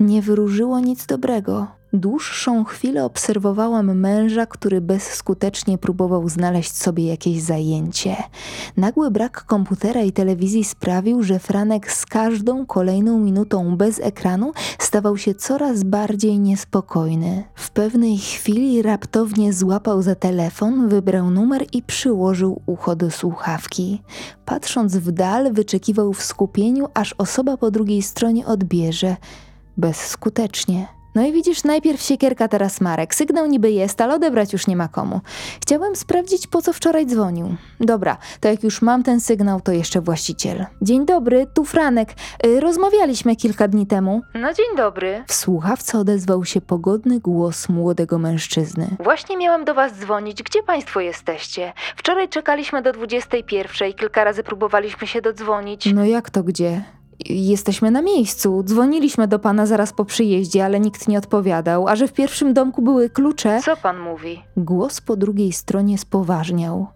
nie 0.00 0.22
wyróżyło 0.22 0.80
nic 0.80 1.06
dobrego. 1.06 1.77
Dłuższą 1.92 2.64
chwilę 2.64 3.04
obserwowałam 3.04 3.98
męża, 3.98 4.46
który 4.46 4.80
bezskutecznie 4.80 5.78
próbował 5.78 6.28
znaleźć 6.28 6.76
sobie 6.76 7.06
jakieś 7.06 7.42
zajęcie. 7.42 8.16
Nagły 8.76 9.10
brak 9.10 9.44
komputera 9.44 10.02
i 10.02 10.12
telewizji 10.12 10.64
sprawił, 10.64 11.22
że 11.22 11.38
Franek 11.38 11.92
z 11.92 12.06
każdą 12.06 12.66
kolejną 12.66 13.18
minutą 13.18 13.76
bez 13.76 14.00
ekranu 14.00 14.52
stawał 14.78 15.16
się 15.16 15.34
coraz 15.34 15.82
bardziej 15.82 16.38
niespokojny. 16.38 17.44
W 17.54 17.70
pewnej 17.70 18.18
chwili 18.18 18.82
raptownie 18.82 19.52
złapał 19.52 20.02
za 20.02 20.14
telefon, 20.14 20.88
wybrał 20.88 21.30
numer 21.30 21.66
i 21.72 21.82
przyłożył 21.82 22.62
ucho 22.66 22.96
do 22.96 23.10
słuchawki. 23.10 24.02
Patrząc 24.44 24.96
w 24.96 25.12
dal, 25.12 25.52
wyczekiwał 25.52 26.12
w 26.12 26.22
skupieniu, 26.22 26.88
aż 26.94 27.14
osoba 27.18 27.56
po 27.56 27.70
drugiej 27.70 28.02
stronie 28.02 28.46
odbierze. 28.46 29.16
Bezskutecznie. 29.76 30.97
No 31.14 31.26
i 31.26 31.32
widzisz, 31.32 31.64
najpierw 31.64 32.02
siekierka, 32.02 32.48
teraz 32.48 32.80
Marek. 32.80 33.14
Sygnał 33.14 33.46
niby 33.46 33.70
jest, 33.70 34.00
ale 34.00 34.14
odebrać 34.14 34.52
już 34.52 34.66
nie 34.66 34.76
ma 34.76 34.88
komu. 34.88 35.20
Chciałem 35.62 35.96
sprawdzić, 35.96 36.46
po 36.46 36.62
co 36.62 36.72
wczoraj 36.72 37.06
dzwonił. 37.06 37.56
Dobra, 37.80 38.16
to 38.40 38.48
jak 38.48 38.62
już 38.62 38.82
mam 38.82 39.02
ten 39.02 39.20
sygnał, 39.20 39.60
to 39.60 39.72
jeszcze 39.72 40.00
właściciel. 40.00 40.66
Dzień 40.82 41.06
dobry, 41.06 41.46
tu 41.54 41.64
Franek. 41.64 42.08
Y, 42.46 42.60
rozmawialiśmy 42.60 43.36
kilka 43.36 43.68
dni 43.68 43.86
temu. 43.86 44.22
No 44.34 44.52
dzień 44.54 44.76
dobry. 44.76 45.24
W 45.26 45.32
słuchawce 45.34 45.98
odezwał 45.98 46.44
się 46.44 46.60
pogodny 46.60 47.20
głos 47.20 47.68
młodego 47.68 48.18
mężczyzny. 48.18 48.96
Właśnie 49.00 49.36
miałam 49.36 49.64
do 49.64 49.74
was 49.74 49.92
dzwonić. 49.92 50.42
Gdzie 50.42 50.62
państwo 50.62 51.00
jesteście? 51.00 51.72
Wczoraj 51.96 52.28
czekaliśmy 52.28 52.82
do 52.82 52.92
21. 52.92 53.92
Kilka 53.92 54.24
razy 54.24 54.42
próbowaliśmy 54.42 55.06
się 55.06 55.20
dodzwonić. 55.20 55.92
No 55.94 56.04
jak 56.04 56.30
to 56.30 56.42
gdzie? 56.42 56.82
Jesteśmy 57.26 57.90
na 57.90 58.02
miejscu. 58.02 58.62
Dzwoniliśmy 58.62 59.28
do 59.28 59.38
pana 59.38 59.66
zaraz 59.66 59.92
po 59.92 60.04
przyjeździe, 60.04 60.64
ale 60.64 60.80
nikt 60.80 61.08
nie 61.08 61.18
odpowiadał, 61.18 61.88
a 61.88 61.96
że 61.96 62.08
w 62.08 62.12
pierwszym 62.12 62.54
domku 62.54 62.82
były 62.82 63.10
klucze. 63.10 63.60
Co 63.64 63.76
pan 63.76 63.98
mówi? 63.98 64.42
Głos 64.56 65.00
po 65.00 65.16
drugiej 65.16 65.52
stronie 65.52 65.98
spoważniał. 65.98 66.86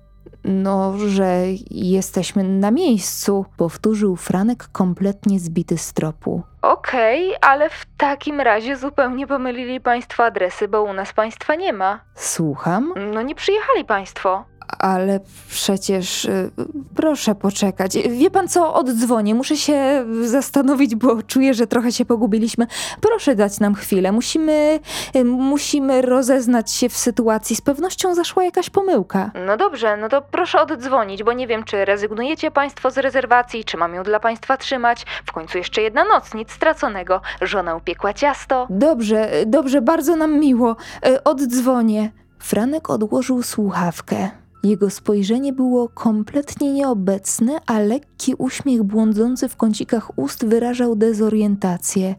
No, 0.44 0.98
że 0.98 1.42
jesteśmy 1.70 2.44
na 2.44 2.70
miejscu, 2.70 3.44
powtórzył 3.56 4.16
Franek 4.16 4.68
kompletnie 4.72 5.40
zbity 5.40 5.78
z 5.78 5.92
tropu. 5.92 6.42
Okej, 6.62 7.32
ale 7.40 7.70
w 7.70 7.86
takim 7.96 8.40
razie 8.40 8.76
zupełnie 8.76 9.26
pomylili 9.26 9.80
państwo 9.80 10.24
adresy, 10.24 10.68
bo 10.68 10.82
u 10.82 10.92
nas 10.92 11.12
państwa 11.12 11.54
nie 11.54 11.72
ma. 11.72 12.00
Słucham, 12.14 12.94
No 13.12 13.22
nie 13.22 13.34
przyjechali 13.34 13.84
państwo. 13.84 14.44
Ale 14.78 15.20
przecież. 15.50 16.24
y, 16.24 16.50
Proszę 16.96 17.34
poczekać. 17.34 17.98
Wie 17.98 18.30
pan 18.30 18.48
co? 18.48 18.74
Oddzwonię. 18.74 19.34
Muszę 19.34 19.56
się 19.56 20.04
zastanowić, 20.24 20.94
bo 20.96 21.22
czuję, 21.22 21.54
że 21.54 21.66
trochę 21.66 21.92
się 21.92 22.04
pogubiliśmy. 22.04 22.66
Proszę 23.00 23.34
dać 23.34 23.60
nam 23.60 23.74
chwilę. 23.74 24.12
Musimy. 24.12 24.80
y, 25.16 25.24
Musimy 25.24 26.02
rozeznać 26.02 26.70
się 26.72 26.88
w 26.88 26.96
sytuacji. 26.96 27.56
Z 27.56 27.60
pewnością 27.60 28.14
zaszła 28.14 28.44
jakaś 28.44 28.70
pomyłka. 28.70 29.30
No 29.46 29.56
dobrze, 29.56 29.96
no 29.96 30.08
to 30.08 30.22
proszę 30.22 30.60
oddzwonić, 30.62 31.22
bo 31.22 31.32
nie 31.32 31.46
wiem, 31.46 31.64
czy 31.64 31.84
rezygnujecie 31.84 32.50
państwo 32.50 32.90
z 32.90 32.98
rezerwacji, 32.98 33.64
czy 33.64 33.76
mam 33.76 33.94
ją 33.94 34.02
dla 34.02 34.20
państwa 34.20 34.56
trzymać. 34.56 35.06
W 35.26 35.32
końcu 35.32 35.58
jeszcze 35.58 35.82
jedna 35.82 36.04
noc, 36.04 36.34
nic 36.34 36.50
straconego. 36.52 37.20
Żona 37.40 37.76
upiekła 37.76 38.12
ciasto. 38.12 38.66
Dobrze, 38.70 39.30
dobrze, 39.46 39.82
bardzo 39.82 40.16
nam 40.16 40.40
miło. 40.40 40.76
Oddzwonię. 41.24 42.10
Franek 42.38 42.90
odłożył 42.90 43.42
słuchawkę. 43.42 44.30
Jego 44.62 44.90
spojrzenie 44.90 45.52
było 45.52 45.88
kompletnie 45.88 46.72
nieobecne, 46.72 47.58
a 47.66 47.78
lekki 47.78 48.34
uśmiech 48.38 48.82
błądzący 48.82 49.48
w 49.48 49.56
kącikach 49.56 50.18
ust 50.18 50.44
wyrażał 50.44 50.96
dezorientację. 50.96 52.14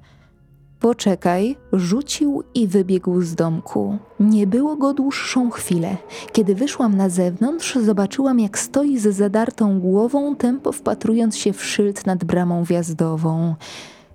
Poczekaj, 0.80 1.56
rzucił 1.74 2.44
i 2.56 2.68
wybiegł 2.68 3.22
z 3.22 3.36
domku. 3.36 3.98
Nie 4.20 4.48
było 4.48 4.76
go 4.76 4.94
dłuższą 4.94 5.50
chwilę. 5.50 5.98
Kiedy 6.32 6.56
wyszłam 6.56 6.98
na 6.98 7.10
zewnątrz, 7.10 7.76
zobaczyłam, 7.76 8.40
jak 8.40 8.60
stoi 8.60 8.98
z 8.98 9.16
zadartą 9.16 9.80
głową, 9.80 10.36
tempo 10.36 10.72
wpatrując 10.72 11.38
się 11.38 11.54
w 11.54 11.64
szyld 11.64 12.06
nad 12.06 12.24
bramą 12.24 12.64
wjazdową. 12.64 13.56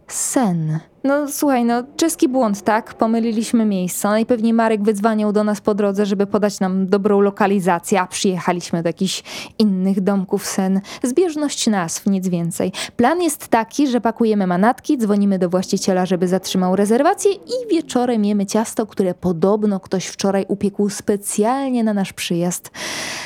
Sen. 0.09 0.81
No 1.05 1.29
słuchaj, 1.29 1.65
no 1.65 1.83
czeski 1.97 2.29
błąd, 2.29 2.63
tak? 2.63 2.95
Pomyliliśmy 2.95 3.65
miejsca. 3.65 4.11
Najpewniej 4.11 4.53
Marek 4.53 4.83
wydzwaniał 4.83 5.33
do 5.33 5.45
nas 5.45 5.61
po 5.61 5.75
drodze, 5.75 6.07
żeby 6.07 6.27
podać 6.27 6.61
nam 6.61 6.87
dobrą 6.87 7.21
lokalizację, 7.21 8.01
a 8.01 8.07
przyjechaliśmy 8.07 8.83
do 8.83 8.89
jakichś 8.89 9.23
innych 9.59 10.01
domków 10.01 10.47
sen. 10.47 10.81
Zbieżność 11.03 11.67
nazw, 11.67 12.07
nic 12.07 12.29
więcej. 12.29 12.73
Plan 12.97 13.23
jest 13.23 13.49
taki, 13.49 13.89
że 13.89 14.01
pakujemy 14.01 14.47
manatki, 14.47 14.99
dzwonimy 14.99 15.39
do 15.39 15.49
właściciela, 15.49 16.07
żeby 16.07 16.29
zatrzymał 16.29 16.77
rezerwację 16.77 17.33
i 17.33 17.71
wieczorem 17.71 18.25
jemy 18.25 18.47
ciasto, 18.47 18.87
które 18.87 19.15
podobno 19.15 19.81
ktoś 19.81 20.07
wczoraj 20.07 20.45
upiekł 20.49 20.89
specjalnie 20.89 21.85
na 21.85 21.95
nasz 21.95 22.13
przyjazd. 22.13 22.71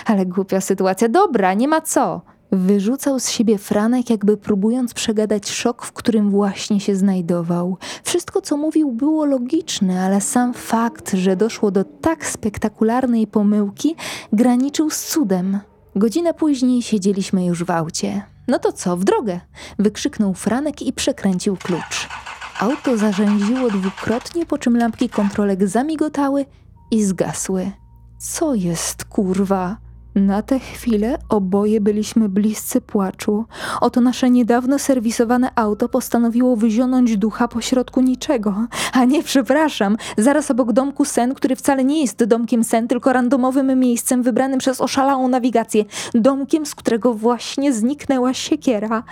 Ale 0.06 0.26
głupia 0.26 0.60
sytuacja. 0.60 1.08
Dobra, 1.08 1.54
nie 1.54 1.68
ma 1.68 1.80
co. 1.80 2.31
Wyrzucał 2.52 3.20
z 3.20 3.30
siebie 3.30 3.58
Franek, 3.58 4.10
jakby 4.10 4.36
próbując 4.36 4.94
przegadać 4.94 5.50
szok, 5.50 5.84
w 5.84 5.92
którym 5.92 6.30
właśnie 6.30 6.80
się 6.80 6.96
znajdował. 6.96 7.76
Wszystko, 8.04 8.40
co 8.40 8.56
mówił, 8.56 8.92
było 8.92 9.24
logiczne, 9.24 10.04
ale 10.04 10.20
sam 10.20 10.54
fakt, 10.54 11.12
że 11.12 11.36
doszło 11.36 11.70
do 11.70 11.84
tak 11.84 12.26
spektakularnej 12.26 13.26
pomyłki, 13.26 13.96
graniczył 14.32 14.90
z 14.90 15.06
cudem. 15.06 15.60
Godzinę 15.96 16.34
później 16.34 16.82
siedzieliśmy 16.82 17.46
już 17.46 17.64
w 17.64 17.70
aucie. 17.70 18.22
No 18.48 18.58
to 18.58 18.72
co, 18.72 18.96
w 18.96 19.04
drogę! 19.04 19.40
wykrzyknął 19.78 20.34
Franek 20.34 20.82
i 20.82 20.92
przekręcił 20.92 21.56
klucz. 21.56 22.08
Auto 22.60 22.96
zarzęziło 22.96 23.70
dwukrotnie, 23.70 24.46
po 24.46 24.58
czym 24.58 24.76
lampki 24.76 25.08
kontrolek 25.08 25.68
zamigotały 25.68 26.46
i 26.90 27.04
zgasły. 27.04 27.70
Co 28.18 28.54
jest, 28.54 29.04
kurwa? 29.04 29.76
Na 30.14 30.42
tę 30.42 30.58
chwilę 30.58 31.18
oboje 31.28 31.80
byliśmy 31.80 32.28
bliscy 32.28 32.80
płaczu. 32.80 33.44
Oto 33.80 34.00
nasze 34.00 34.30
niedawno 34.30 34.78
serwisowane 34.78 35.50
auto 35.54 35.88
postanowiło 35.88 36.56
wyzionąć 36.56 37.16
ducha 37.16 37.48
pośrodku 37.48 38.00
niczego. 38.00 38.66
A 38.92 39.04
nie, 39.04 39.22
przepraszam, 39.22 39.96
zaraz 40.18 40.50
obok 40.50 40.72
domku 40.72 41.04
Sen, 41.04 41.34
który 41.34 41.56
wcale 41.56 41.84
nie 41.84 42.00
jest 42.00 42.24
domkiem 42.24 42.64
Sen, 42.64 42.88
tylko 42.88 43.12
randomowym 43.12 43.78
miejscem 43.78 44.22
wybranym 44.22 44.58
przez 44.58 44.80
oszalałą 44.80 45.28
nawigację. 45.28 45.84
Domkiem, 46.14 46.66
z 46.66 46.74
którego 46.74 47.14
właśnie 47.14 47.72
zniknęła 47.72 48.34
siekiera. 48.34 49.02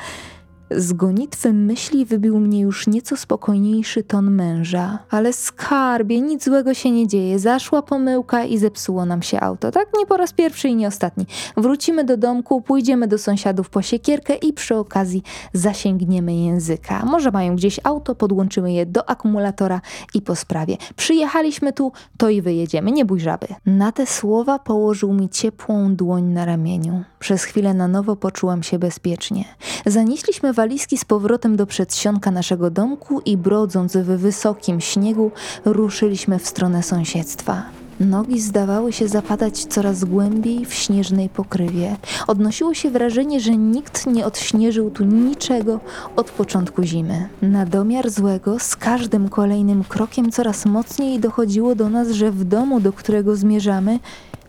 Z 0.71 0.93
gonitwy 0.93 1.53
myśli 1.53 2.05
wybił 2.05 2.41
mnie 2.41 2.61
już 2.61 2.87
nieco 2.87 3.17
spokojniejszy 3.17 4.03
ton 4.03 4.31
męża. 4.31 4.99
Ale 5.11 5.33
skarbie, 5.33 6.21
nic 6.21 6.45
złego 6.45 6.75
się 6.75 6.91
nie 6.91 7.09
dzieje. 7.09 7.39
Zaszła 7.39 7.83
pomyłka 7.83 8.45
i 8.45 8.59
zepsuło 8.59 9.05
nam 9.05 9.23
się 9.23 9.41
auto. 9.41 9.71
Tak 9.71 9.89
nie 9.99 10.07
po 10.07 10.17
raz 10.17 10.33
pierwszy 10.33 10.69
i 10.69 10.77
nie 10.77 10.89
ostatni. 10.89 11.27
Wrócimy 11.57 12.05
do 12.05 12.17
domku, 12.17 12.63
pójdziemy 12.63 13.09
do 13.09 13.19
sąsiadów 13.19 13.71
po 13.71 13.83
siekierkę 13.83 14.35
i 14.35 14.53
przy 14.53 14.77
okazji 14.77 15.23
zasięgniemy 15.53 16.35
języka. 16.35 17.05
Może 17.05 17.31
mają 17.31 17.57
gdzieś 17.57 17.81
auto, 17.85 18.15
podłączymy 18.15 18.73
je 18.73 18.87
do 18.87 19.11
akumulatora 19.11 19.81
i 20.15 20.23
po 20.23 20.37
sprawie. 20.37 20.77
Przyjechaliśmy 20.97 21.73
tu, 21.73 21.93
to 22.17 22.29
i 22.29 22.43
wyjedziemy, 22.43 22.93
nie 22.93 23.05
bój 23.05 23.21
żaby. 23.21 23.47
Na 23.67 23.93
te 23.93 24.07
słowa 24.07 24.59
położył 24.59 25.13
mi 25.13 25.29
ciepłą 25.29 25.97
dłoń 25.97 26.25
na 26.25 26.45
ramieniu. 26.45 27.05
Przez 27.19 27.45
chwilę 27.45 27.75
na 27.75 27.89
nowo 27.89 28.17
poczułam 28.17 28.63
się 28.63 28.79
bezpiecznie. 28.79 29.45
Zanieśliśmy 29.87 30.53
walizki 30.61 30.99
z 30.99 31.05
powrotem 31.05 31.57
do 31.57 31.66
przedsionka 31.66 32.31
naszego 32.31 32.70
domku 32.70 33.20
i 33.20 33.37
brodząc 33.37 33.96
w 33.96 34.05
wysokim 34.05 34.81
śniegu, 34.81 35.31
ruszyliśmy 35.64 36.38
w 36.38 36.46
stronę 36.46 36.83
sąsiedztwa. 36.83 37.62
Nogi 38.01 38.40
zdawały 38.40 38.92
się 38.92 39.09
zapadać 39.09 39.64
coraz 39.64 40.05
głębiej 40.05 40.66
w 40.66 40.75
śnieżnej 40.75 41.29
pokrywie. 41.29 41.96
Odnosiło 42.27 42.75
się 42.75 42.90
wrażenie, 42.90 43.40
że 43.40 43.57
nikt 43.57 44.07
nie 44.07 44.27
odśnieżył 44.27 44.90
tu 44.90 45.05
niczego 45.05 45.81
od 46.16 46.31
początku 46.31 46.83
zimy. 46.83 47.29
Na 47.42 47.66
domiar 47.66 48.11
złego, 48.11 48.59
z 48.59 48.77
każdym 48.77 49.29
kolejnym 49.29 49.85
krokiem 49.85 50.33
coraz 50.33 50.66
mocniej 50.66 51.20
dochodziło 51.20 51.75
do 51.75 51.88
nas, 51.88 52.11
że 52.11 52.31
w 52.31 52.44
domu, 52.44 52.81
do 52.81 52.92
którego 52.92 53.37
zmierzamy, 53.37 53.99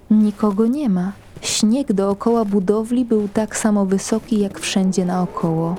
nikogo 0.10 0.68
nie 0.68 0.90
ma. 0.90 1.21
Śnieg 1.42 1.94
dookoła 1.94 2.46
budowli 2.46 3.06
był 3.06 3.28
tak 3.28 3.58
samo 3.58 3.86
wysoki 3.86 4.40
jak 4.40 4.60
wszędzie 4.60 5.06
naokoło. 5.06 5.76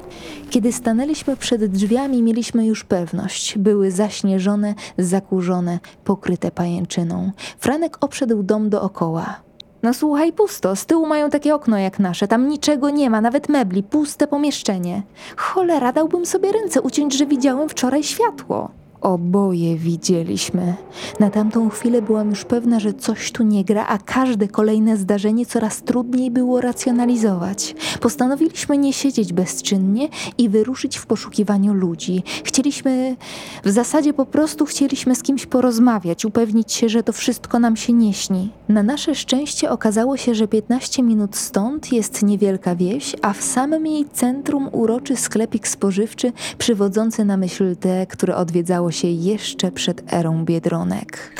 Kiedy 0.50 0.72
stanęliśmy 0.72 1.36
przed 1.36 1.64
drzwiami, 1.64 2.22
mieliśmy 2.22 2.66
już 2.66 2.84
pewność. 2.84 3.58
Były 3.58 3.90
zaśnieżone, 3.90 4.74
zakurzone, 4.98 5.78
pokryte 6.04 6.50
pajęczyną. 6.50 7.30
Franek 7.58 7.98
obszedł 8.00 8.42
dom 8.42 8.70
dookoła. 8.70 9.42
No 9.82 9.94
słuchaj, 9.94 10.32
pusto. 10.32 10.76
Z 10.76 10.86
tyłu 10.86 11.06
mają 11.06 11.30
takie 11.30 11.54
okno 11.54 11.78
jak 11.78 11.98
nasze. 11.98 12.28
Tam 12.28 12.48
niczego 12.48 12.90
nie 12.90 13.10
ma, 13.10 13.20
nawet 13.20 13.48
mebli. 13.48 13.82
Puste 13.82 14.26
pomieszczenie. 14.26 15.02
Cholera, 15.36 15.92
dałbym 15.92 16.26
sobie 16.26 16.52
ręce 16.52 16.80
uciąć, 16.80 17.18
że 17.18 17.26
widziałem 17.26 17.68
wczoraj 17.68 18.02
światło. 18.02 18.81
Oboje 19.02 19.76
widzieliśmy. 19.76 20.74
Na 21.20 21.30
tamtą 21.30 21.68
chwilę 21.68 22.02
byłam 22.02 22.30
już 22.30 22.44
pewna, 22.44 22.80
że 22.80 22.94
coś 22.94 23.32
tu 23.32 23.42
nie 23.42 23.64
gra, 23.64 23.86
a 23.86 23.98
każde 23.98 24.48
kolejne 24.48 24.96
zdarzenie 24.96 25.46
coraz 25.46 25.82
trudniej 25.82 26.30
było 26.30 26.60
racjonalizować. 26.60 27.74
Postanowiliśmy 28.00 28.78
nie 28.78 28.92
siedzieć 28.92 29.32
bezczynnie 29.32 30.08
i 30.38 30.48
wyruszyć 30.48 30.96
w 30.98 31.06
poszukiwaniu 31.06 31.74
ludzi. 31.74 32.22
Chcieliśmy, 32.44 33.16
w 33.64 33.70
zasadzie 33.70 34.12
po 34.12 34.26
prostu 34.26 34.66
chcieliśmy 34.66 35.14
z 35.14 35.22
kimś 35.22 35.46
porozmawiać, 35.46 36.24
upewnić 36.24 36.72
się, 36.72 36.88
że 36.88 37.02
to 37.02 37.12
wszystko 37.12 37.58
nam 37.58 37.76
się 37.76 37.92
nie 37.92 38.14
śni. 38.14 38.50
Na 38.68 38.82
nasze 38.82 39.14
szczęście 39.14 39.70
okazało 39.70 40.16
się, 40.16 40.34
że 40.34 40.48
15 40.48 41.02
minut 41.02 41.36
stąd 41.36 41.92
jest 41.92 42.22
niewielka 42.22 42.76
wieś, 42.76 43.16
a 43.22 43.32
w 43.32 43.42
samym 43.42 43.86
jej 43.86 44.04
centrum 44.12 44.68
uroczy 44.72 45.16
sklepik 45.16 45.68
spożywczy 45.68 46.32
przywodzący 46.58 47.24
na 47.24 47.36
myśl 47.36 47.76
te, 47.76 48.06
które 48.06 48.36
odwiedzało 48.36 48.91
się 48.92 49.08
jeszcze 49.08 49.72
przed 49.72 50.12
erą 50.12 50.44
biedronek. 50.44 51.36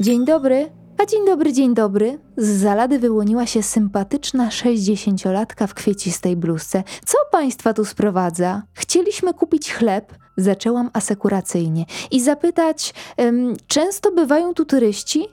Dzień 0.00 0.24
dobry. 0.24 0.70
A 1.02 1.06
dzień 1.06 1.26
dobry, 1.26 1.52
dzień 1.52 1.74
dobry. 1.74 2.18
Z 2.36 2.48
zalady 2.48 2.98
wyłoniła 2.98 3.46
się 3.46 3.62
sympatyczna 3.62 4.50
sześćdziesięciolatka 4.50 5.66
w 5.66 5.74
kwiecistej 5.74 6.36
bluzce. 6.36 6.84
Co 7.06 7.18
państwa 7.32 7.74
tu 7.74 7.84
sprowadza? 7.84 8.62
Chcieliśmy 8.72 9.34
kupić 9.34 9.72
chleb, 9.72 10.14
zaczęłam 10.36 10.90
asekuracyjnie, 10.92 11.84
i 12.10 12.20
zapytać, 12.20 12.94
em, 13.16 13.54
często 13.66 14.12
bywają 14.12 14.54
tu 14.54 14.64
turyści? 14.64 15.26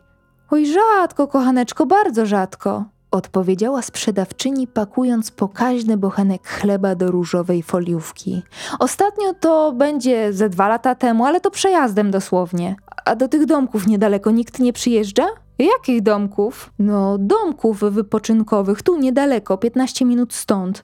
Oj, 0.52 0.66
rzadko, 0.66 1.28
kochaneczko, 1.28 1.86
bardzo 1.86 2.26
rzadko. 2.26 2.86
Odpowiedziała 3.12 3.82
sprzedawczyni, 3.82 4.67
pakując 4.67 5.32
pokaźny 5.32 5.98
bochenek 5.98 6.48
chleba 6.48 6.95
do 6.95 7.12
różowej 7.12 7.63
foliówki. 7.63 8.41
Ostatnio 8.80 9.34
to 9.34 9.72
będzie 9.72 10.34
ze 10.34 10.50
dwa 10.50 10.67
lata 10.67 10.95
temu, 10.95 11.26
ale 11.26 11.41
to 11.41 11.52
przejazdem 11.52 12.12
dosłownie. 12.12 12.76
A 13.06 13.15
do 13.15 13.28
tych 13.28 13.45
domków 13.45 13.88
niedaleko 13.88 14.32
nikt 14.32 14.60
nie 14.60 14.74
przyjeżdża? 14.74 15.26
Jakich 15.60 16.02
domków? 16.02 16.74
No, 16.80 17.17
domków 17.17 17.80
wypoczynkowych, 17.80 18.82
tu 18.82 19.00
niedaleko, 19.00 19.58
15 19.58 20.06
minut 20.06 20.34
stąd. 20.34 20.84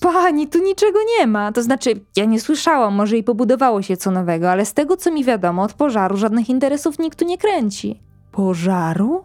Pani, 0.00 0.48
tu 0.48 0.62
niczego 0.62 0.98
nie 1.18 1.26
ma. 1.26 1.52
To 1.52 1.62
znaczy, 1.62 2.00
ja 2.16 2.24
nie 2.24 2.40
słyszałam, 2.40 2.94
może 2.94 3.16
i 3.16 3.22
pobudowało 3.22 3.82
się 3.82 3.96
co 3.96 4.10
nowego, 4.10 4.50
ale 4.50 4.64
z 4.64 4.74
tego 4.74 4.96
co 4.96 5.10
mi 5.12 5.24
wiadomo, 5.24 5.62
od 5.62 5.72
pożaru 5.72 6.16
żadnych 6.16 6.48
interesów 6.48 6.98
nikt 6.98 7.18
tu 7.18 7.24
nie 7.24 7.38
kręci. 7.38 8.00
Pożaru? 8.32 9.24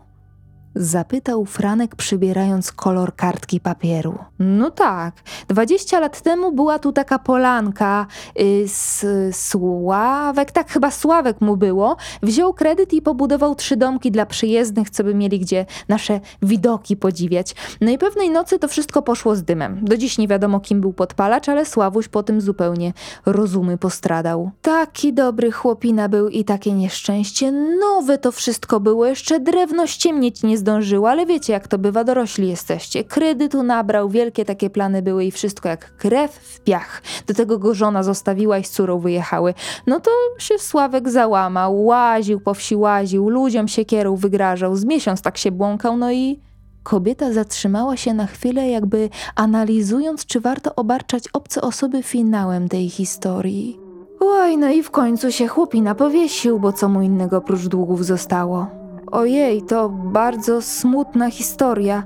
Zapytał 0.75 1.45
Franek, 1.45 1.95
przybierając 1.95 2.71
kolor 2.71 3.15
kartki 3.15 3.59
papieru. 3.59 4.17
No 4.39 4.71
tak. 4.71 5.15
Dwadzieścia 5.47 5.99
lat 5.99 6.21
temu 6.21 6.51
była 6.51 6.79
tu 6.79 6.91
taka 6.91 7.19
polanka. 7.19 8.07
Y, 8.39 8.63
s, 8.65 9.05
Sławek, 9.31 10.51
tak 10.51 10.71
chyba 10.71 10.91
Sławek 10.91 11.41
mu 11.41 11.57
było. 11.57 11.97
Wziął 12.23 12.53
kredyt 12.53 12.93
i 12.93 13.01
pobudował 13.01 13.55
trzy 13.55 13.77
domki 13.77 14.11
dla 14.11 14.25
przyjezdnych, 14.25 14.89
co 14.89 15.03
by 15.03 15.15
mieli 15.15 15.39
gdzie 15.39 15.65
nasze 15.87 16.19
widoki 16.41 16.97
podziwiać. 16.97 17.55
No 17.81 17.91
i 17.91 17.97
pewnej 17.97 18.29
nocy 18.29 18.59
to 18.59 18.67
wszystko 18.67 19.01
poszło 19.01 19.35
z 19.35 19.43
dymem. 19.43 19.79
Do 19.81 19.97
dziś 19.97 20.17
nie 20.17 20.27
wiadomo, 20.27 20.59
kim 20.59 20.81
był 20.81 20.93
podpalacz, 20.93 21.49
ale 21.49 21.65
Sławuś 21.65 22.07
po 22.07 22.23
tym 22.23 22.41
zupełnie 22.41 22.93
rozumy 23.25 23.77
postradał. 23.77 24.51
Taki 24.61 25.13
dobry 25.13 25.51
chłopina 25.51 26.09
był 26.09 26.27
i 26.27 26.43
takie 26.43 26.71
nieszczęście. 26.71 27.51
Nowe 27.79 28.17
to 28.17 28.31
wszystko 28.31 28.79
było, 28.79 29.05
jeszcze 29.05 29.39
drewno 29.39 29.87
ściemnieć 29.87 30.43
nie 30.43 30.60
zdążyło, 30.61 31.09
ale 31.09 31.25
wiecie 31.25 31.53
jak 31.53 31.67
to 31.67 31.77
bywa, 31.77 32.03
dorośli 32.03 32.49
jesteście. 32.49 33.03
Kredytu 33.03 33.63
nabrał, 33.63 34.09
wielkie 34.09 34.45
takie 34.45 34.69
plany 34.69 35.01
były 35.01 35.25
i 35.25 35.31
wszystko 35.31 35.69
jak 35.69 35.97
krew 35.97 36.31
w 36.31 36.59
piach. 36.59 37.01
Do 37.27 37.33
tego 37.33 37.59
go 37.59 37.73
żona 37.73 38.03
zostawiła 38.03 38.57
i 38.57 38.63
z 38.63 38.69
córą 38.69 38.99
wyjechały. 38.99 39.53
No 39.87 39.99
to 39.99 40.11
się 40.37 40.59
Sławek 40.59 41.09
załamał, 41.09 41.85
łaził 41.85 42.39
po 42.39 42.53
wsi, 42.53 42.75
łaził, 42.75 43.29
ludziom 43.29 43.67
siekierą 43.67 44.15
wygrażał, 44.15 44.75
z 44.75 44.85
miesiąc 44.85 45.21
tak 45.21 45.37
się 45.37 45.51
błąkał, 45.51 45.97
no 45.97 46.11
i... 46.11 46.39
Kobieta 46.83 47.33
zatrzymała 47.33 47.97
się 47.97 48.13
na 48.13 48.27
chwilę, 48.27 48.69
jakby 48.69 49.09
analizując, 49.35 50.25
czy 50.25 50.39
warto 50.39 50.75
obarczać 50.75 51.23
obce 51.33 51.61
osoby 51.61 52.03
finałem 52.03 52.69
tej 52.69 52.89
historii. 52.89 53.79
Oj, 54.19 54.57
no 54.57 54.69
i 54.69 54.83
w 54.83 54.91
końcu 54.91 55.31
się 55.31 55.47
chłopina 55.47 55.95
powiesił, 55.95 56.59
bo 56.59 56.73
co 56.73 56.89
mu 56.89 57.01
innego 57.01 57.37
oprócz 57.37 57.67
długów 57.67 58.05
zostało. 58.05 58.80
Ojej, 59.11 59.61
to 59.61 59.89
bardzo 59.89 60.61
smutna 60.61 61.29
historia. 61.29 62.03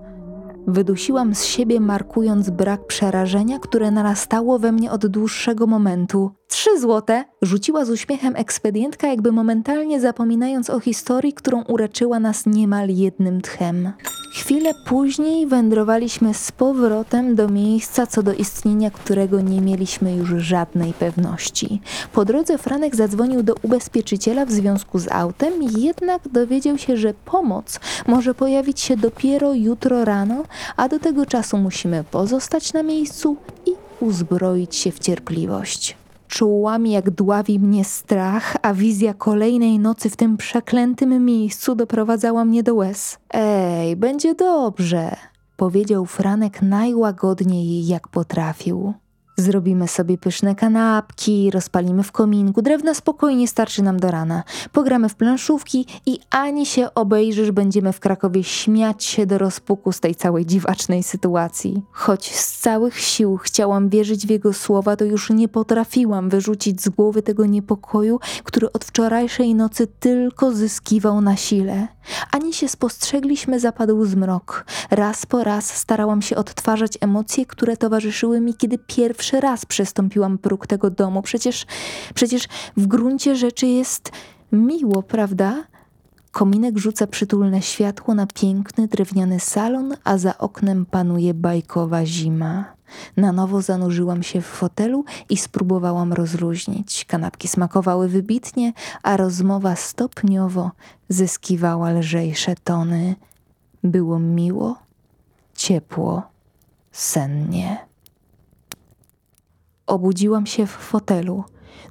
Wydusiłam 0.67 1.35
z 1.35 1.43
siebie, 1.43 1.79
markując 1.79 2.49
brak 2.49 2.87
przerażenia, 2.87 3.59
które 3.59 3.91
narastało 3.91 4.59
we 4.59 4.71
mnie 4.71 4.91
od 4.91 5.07
dłuższego 5.07 5.67
momentu. 5.67 6.31
Trzy 6.47 6.79
złote! 6.79 7.25
Rzuciła 7.41 7.85
z 7.85 7.89
uśmiechem 7.89 8.35
ekspedientka, 8.35 9.07
jakby 9.07 9.31
momentalnie 9.31 10.01
zapominając 10.01 10.69
o 10.69 10.79
historii, 10.79 11.33
którą 11.33 11.63
ureczyła 11.63 12.19
nas 12.19 12.45
niemal 12.45 12.89
jednym 12.89 13.41
tchem. 13.41 13.91
Chwilę 14.33 14.73
później 14.87 15.47
wędrowaliśmy 15.47 16.33
z 16.33 16.51
powrotem 16.51 17.35
do 17.35 17.47
miejsca, 17.49 18.07
co 18.07 18.23
do 18.23 18.33
istnienia 18.33 18.91
którego 18.91 19.41
nie 19.41 19.61
mieliśmy 19.61 20.15
już 20.15 20.29
żadnej 20.29 20.93
pewności. 20.93 21.81
Po 22.13 22.25
drodze 22.25 22.57
Franek 22.57 22.95
zadzwonił 22.95 23.43
do 23.43 23.55
ubezpieczyciela 23.61 24.45
w 24.45 24.51
związku 24.51 24.99
z 24.99 25.11
autem, 25.11 25.53
jednak 25.77 26.27
dowiedział 26.27 26.77
się, 26.77 26.97
że 26.97 27.13
pomoc 27.13 27.79
może 28.07 28.33
pojawić 28.33 28.79
się 28.79 28.97
dopiero 28.97 29.53
jutro 29.53 30.05
rano, 30.05 30.43
a 30.77 30.89
do 30.89 30.99
tego 30.99 31.25
czasu 31.25 31.57
musimy 31.57 32.03
pozostać 32.11 32.73
na 32.73 32.83
miejscu 32.83 33.37
i 33.65 33.71
uzbroić 33.99 34.75
się 34.75 34.91
w 34.91 34.99
cierpliwość. 34.99 36.04
Czułam, 36.27 36.87
jak 36.87 37.09
dławi 37.09 37.59
mnie 37.59 37.85
strach, 37.85 38.55
a 38.61 38.73
wizja 38.73 39.13
kolejnej 39.13 39.79
nocy 39.79 40.09
w 40.09 40.15
tym 40.15 40.37
przeklętym 40.37 41.25
miejscu 41.25 41.75
doprowadzała 41.75 42.45
mnie 42.45 42.63
do 42.63 42.75
łez. 42.75 43.17
Ej, 43.33 43.95
będzie 43.95 44.35
dobrze, 44.35 45.15
powiedział 45.57 46.05
Franek 46.05 46.61
najłagodniej, 46.61 47.87
jak 47.87 48.07
potrafił. 48.07 48.93
Zrobimy 49.37 49.87
sobie 49.87 50.17
pyszne 50.17 50.55
kanapki, 50.55 51.51
rozpalimy 51.51 52.03
w 52.03 52.11
kominku, 52.11 52.61
drewna 52.61 52.93
spokojnie 52.93 53.47
starczy 53.47 53.83
nam 53.83 53.99
do 53.99 54.11
rana. 54.11 54.43
Pogramy 54.71 55.09
w 55.09 55.15
planszówki 55.15 55.85
i 56.05 56.19
ani 56.29 56.65
się 56.65 56.93
obejrzysz, 56.93 57.51
będziemy 57.51 57.93
w 57.93 57.99
Krakowie 57.99 58.43
śmiać 58.43 59.03
się 59.03 59.25
do 59.25 59.37
rozpuku 59.37 59.91
z 59.91 59.99
tej 59.99 60.15
całej 60.15 60.45
dziwacznej 60.45 61.03
sytuacji. 61.03 61.81
Choć 61.91 62.35
z 62.35 62.59
całych 62.59 62.99
sił 62.99 63.37
chciałam 63.37 63.89
wierzyć 63.89 64.27
w 64.27 64.29
jego 64.29 64.53
słowa, 64.53 64.95
to 64.95 65.05
już 65.05 65.29
nie 65.29 65.47
potrafiłam 65.47 66.29
wyrzucić 66.29 66.81
z 66.81 66.89
głowy 66.89 67.21
tego 67.21 67.45
niepokoju, 67.45 68.19
który 68.43 68.71
od 68.71 68.85
wczorajszej 68.85 69.55
nocy 69.55 69.87
tylko 69.87 70.51
zyskiwał 70.51 71.21
na 71.21 71.35
sile. 71.35 71.87
Ani 72.31 72.53
się 72.53 72.67
spostrzegliśmy, 72.67 73.59
zapadł 73.59 74.05
zmrok. 74.05 74.65
Raz 74.91 75.25
po 75.25 75.43
raz 75.43 75.75
starałam 75.75 76.21
się 76.21 76.35
odtwarzać 76.35 76.97
emocje, 77.01 77.45
które 77.45 77.77
towarzyszyły 77.77 78.41
mi, 78.41 78.53
kiedy 78.53 78.77
pierwszy 78.77 79.24
raz 79.33 79.65
przestąpiłam 79.65 80.37
próg 80.37 80.67
tego 80.67 80.89
domu. 80.89 81.21
Przecież, 81.21 81.65
przecież 82.13 82.47
w 82.77 82.87
gruncie 82.87 83.35
rzeczy 83.35 83.67
jest 83.67 84.11
miło, 84.51 85.03
prawda? 85.03 85.63
Kominek 86.31 86.77
rzuca 86.77 87.07
przytulne 87.07 87.61
światło 87.61 88.13
na 88.15 88.27
piękny 88.27 88.87
drewniany 88.87 89.39
salon, 89.39 89.93
a 90.03 90.17
za 90.17 90.37
oknem 90.37 90.85
panuje 90.85 91.33
bajkowa 91.33 92.05
zima. 92.05 92.75
Na 93.17 93.31
nowo 93.31 93.61
zanurzyłam 93.61 94.23
się 94.23 94.41
w 94.41 94.45
fotelu 94.45 95.05
i 95.29 95.37
spróbowałam 95.37 96.13
rozluźnić. 96.13 97.05
Kanapki 97.05 97.47
smakowały 97.47 98.09
wybitnie, 98.09 98.73
a 99.03 99.17
rozmowa 99.17 99.75
stopniowo 99.75 100.71
zyskiwała 101.09 101.91
lżejsze 101.91 102.55
tony. 102.63 103.15
Było 103.83 104.19
miło, 104.19 104.77
ciepło, 105.55 106.23
sennie. 106.91 107.77
Obudziłam 109.87 110.45
się 110.45 110.65
w 110.65 110.69
fotelu. 110.69 111.43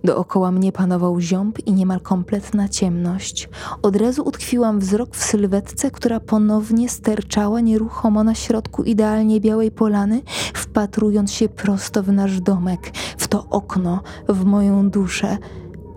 Dookoła 0.05 0.51
mnie 0.51 0.73
panował 0.73 1.21
ziąb 1.21 1.59
i 1.67 1.73
niemal 1.73 2.01
kompletna 2.01 2.69
ciemność. 2.69 3.49
Od 3.83 3.97
razu 3.97 4.23
utkwiłam 4.23 4.81
wzrok 4.81 5.17
w 5.17 5.25
sylwetce, 5.25 5.91
która 5.91 6.21
ponownie 6.21 6.89
sterczała 6.89 7.61
nieruchomo 7.61 8.25
na 8.25 8.35
środku 8.35 8.83
idealnie 8.83 9.41
białej 9.41 9.71
polany, 9.71 10.23
wpatrując 10.55 11.33
się 11.33 11.49
prosto 11.49 12.03
w 12.03 12.13
nasz 12.13 12.41
domek, 12.41 12.93
w 13.19 13.29
to 13.29 13.47
okno, 13.51 14.03
w 14.29 14.45
moją 14.45 14.91
duszę. 14.91 15.39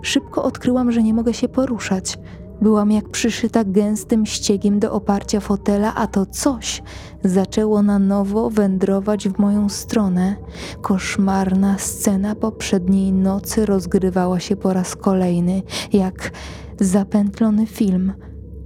Szybko 0.02 0.44
odkryłam, 0.44 0.92
że 0.92 1.04
nie 1.04 1.14
mogę 1.14 1.34
się 1.34 1.50
poruszać. 1.50 2.18
Byłam 2.62 2.92
jak 2.92 3.10
przyszyta 3.10 3.64
gęstym 3.64 4.26
ściegiem 4.26 4.80
do 4.80 4.92
oparcia 4.92 5.40
fotela, 5.40 5.96
a 5.96 6.08
to 6.08 6.26
coś 6.26 6.84
zaczęło 7.24 7.82
na 7.82 8.00
nowo 8.00 8.50
wędrować 8.50 9.30
w 9.30 9.40
moją 9.40 9.70
stronę. 9.70 10.36
Koszmarna 10.82 11.78
scena 11.78 12.36
poprzedniej 12.36 13.14
nocy 13.14 13.66
rozgrywała 13.66 14.40
się 14.40 14.56
po 14.56 14.74
raz 14.74 14.96
kolejny, 14.96 15.62
jak 15.94 16.32
zapętlony 16.80 17.66
film, 17.66 18.14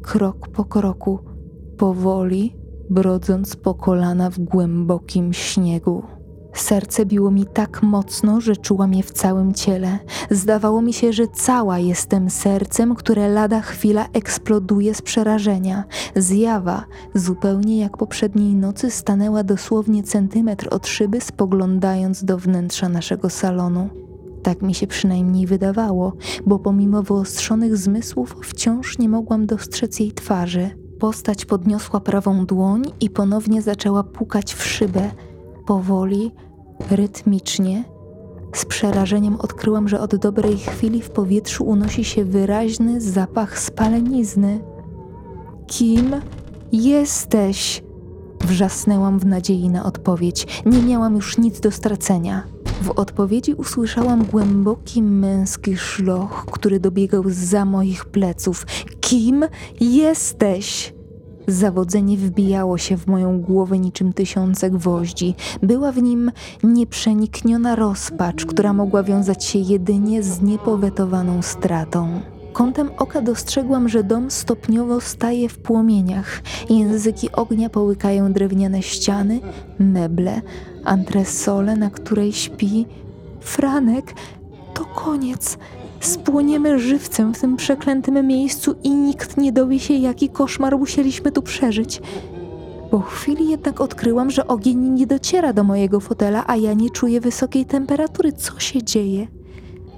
krok 0.02 0.48
po 0.48 0.66
kroku, 0.66 1.20
powoli 1.78 2.56
brodząc 2.90 3.56
po 3.56 3.74
kolana 3.74 4.30
w 4.30 4.40
głębokim 4.40 5.34
śniegu. 5.34 6.04
Serce 6.54 7.06
biło 7.06 7.32
mi 7.32 7.46
tak 7.46 7.84
mocno, 7.84 8.42
że 8.42 8.56
czułam 8.56 8.94
je 8.94 9.04
w 9.04 9.12
całym 9.12 9.54
ciele. 9.54 10.00
Zdawało 10.32 10.82
mi 10.82 10.94
się, 10.94 11.14
że 11.14 11.28
cała 11.28 11.80
jestem 11.80 12.30
sercem, 12.30 12.96
które 12.96 13.30
lada 13.30 13.62
chwila 13.62 14.08
eksploduje 14.14 14.96
z 14.96 15.02
przerażenia. 15.02 15.84
Zjawa, 16.16 16.86
zupełnie 17.16 17.80
jak 17.80 17.98
poprzedniej 17.98 18.56
nocy, 18.56 18.92
stanęła 18.92 19.44
dosłownie 19.44 20.04
centymetr 20.04 20.68
od 20.72 20.88
szyby, 20.88 21.22
spoglądając 21.22 22.24
do 22.24 22.38
wnętrza 22.38 22.90
naszego 22.90 23.30
salonu. 23.30 23.90
Tak 24.44 24.62
mi 24.62 24.74
się 24.74 24.88
przynajmniej 24.88 25.48
wydawało, 25.48 26.14
bo 26.46 26.60
pomimo 26.60 27.04
wyostrzonych 27.04 27.78
zmysłów 27.78 28.36
wciąż 28.44 28.98
nie 28.98 29.10
mogłam 29.10 29.46
dostrzec 29.46 30.00
jej 30.00 30.12
twarzy. 30.12 30.70
Postać 31.00 31.46
podniosła 31.46 32.00
prawą 32.00 32.46
dłoń 32.46 32.84
i 33.00 33.10
ponownie 33.10 33.62
zaczęła 33.62 34.04
pukać 34.04 34.54
w 34.54 34.66
szybę 34.66 35.12
powoli, 35.72 36.32
rytmicznie. 36.90 37.84
Z 38.56 38.66
przerażeniem 38.66 39.36
odkryłam, 39.36 39.88
że 39.88 40.00
od 40.00 40.16
dobrej 40.16 40.58
chwili 40.58 41.02
w 41.02 41.10
powietrzu 41.10 41.64
unosi 41.64 42.04
się 42.04 42.26
wyraźny 42.26 43.02
zapach 43.02 43.60
spalenizny. 43.60 44.60
Kim 45.68 46.16
jesteś? 46.72 47.84
Wrzasnęłam 48.42 49.20
w 49.20 49.26
nadziei 49.26 49.70
na 49.70 49.86
odpowiedź. 49.86 50.62
Nie 50.66 50.82
miałam 50.82 51.16
już 51.16 51.38
nic 51.38 51.60
do 51.60 51.72
stracenia. 51.72 52.44
W 52.82 52.90
odpowiedzi 52.90 53.54
usłyszałam 53.54 54.26
głęboki 54.26 55.04
męski 55.04 55.78
szloch, 55.78 56.46
który 56.52 56.80
dobiegał 56.80 57.24
za 57.28 57.66
moich 57.66 58.06
pleców. 58.06 58.66
Kim 59.00 59.46
jesteś? 59.82 60.94
Zawodzenie 61.52 62.18
wbijało 62.18 62.78
się 62.78 62.98
w 62.98 63.08
moją 63.08 63.42
głowę 63.42 63.80
niczym 63.80 64.14
tysiące 64.14 64.70
gwoździ. 64.70 65.36
Była 65.64 65.92
w 65.92 66.02
nim 66.02 66.32
nieprzenikniona 66.64 67.76
rozpacz, 67.76 68.46
która 68.46 68.74
mogła 68.74 69.04
wiązać 69.04 69.46
się 69.46 69.60
jedynie 69.60 70.24
z 70.24 70.42
niepowetowaną 70.42 71.42
stratą. 71.42 72.22
Kątem 72.54 72.90
oka 72.98 73.22
dostrzegłam, 73.22 73.90
że 73.90 74.04
dom 74.04 74.32
stopniowo 74.32 75.02
staje 75.02 75.50
w 75.50 75.58
płomieniach. 75.58 76.42
Języki 76.70 77.32
ognia 77.32 77.70
połykają 77.70 78.34
drewniane 78.34 78.82
ściany, 78.82 79.40
meble, 79.80 80.42
antresole, 80.86 81.76
na 81.76 81.90
której 81.90 82.34
śpi 82.34 82.86
Franek. 83.42 84.14
To 84.74 84.86
koniec. 84.86 85.58
Spłoniemy 86.02 86.80
żywcem 86.80 87.34
w 87.34 87.40
tym 87.40 87.56
przeklętym 87.56 88.28
miejscu 88.28 88.76
i 88.84 88.90
nikt 88.90 89.38
nie 89.38 89.52
dowie 89.52 89.80
się, 89.80 89.94
jaki 89.94 90.30
koszmar 90.30 90.78
musieliśmy 90.78 91.32
tu 91.32 91.42
przeżyć. 91.42 92.02
Po 92.92 93.00
chwili 93.00 93.50
jednak 93.50 93.82
odkryłam, 93.82 94.32
że 94.32 94.48
ogień 94.48 94.80
nie 94.80 95.08
dociera 95.08 95.54
do 95.54 95.64
mojego 95.64 96.00
fotela, 96.00 96.44
a 96.48 96.56
ja 96.56 96.74
nie 96.74 96.90
czuję 96.90 97.22
wysokiej 97.22 97.66
temperatury. 97.66 98.34
Co 98.34 98.60
się 98.60 98.84
dzieje? 98.84 99.28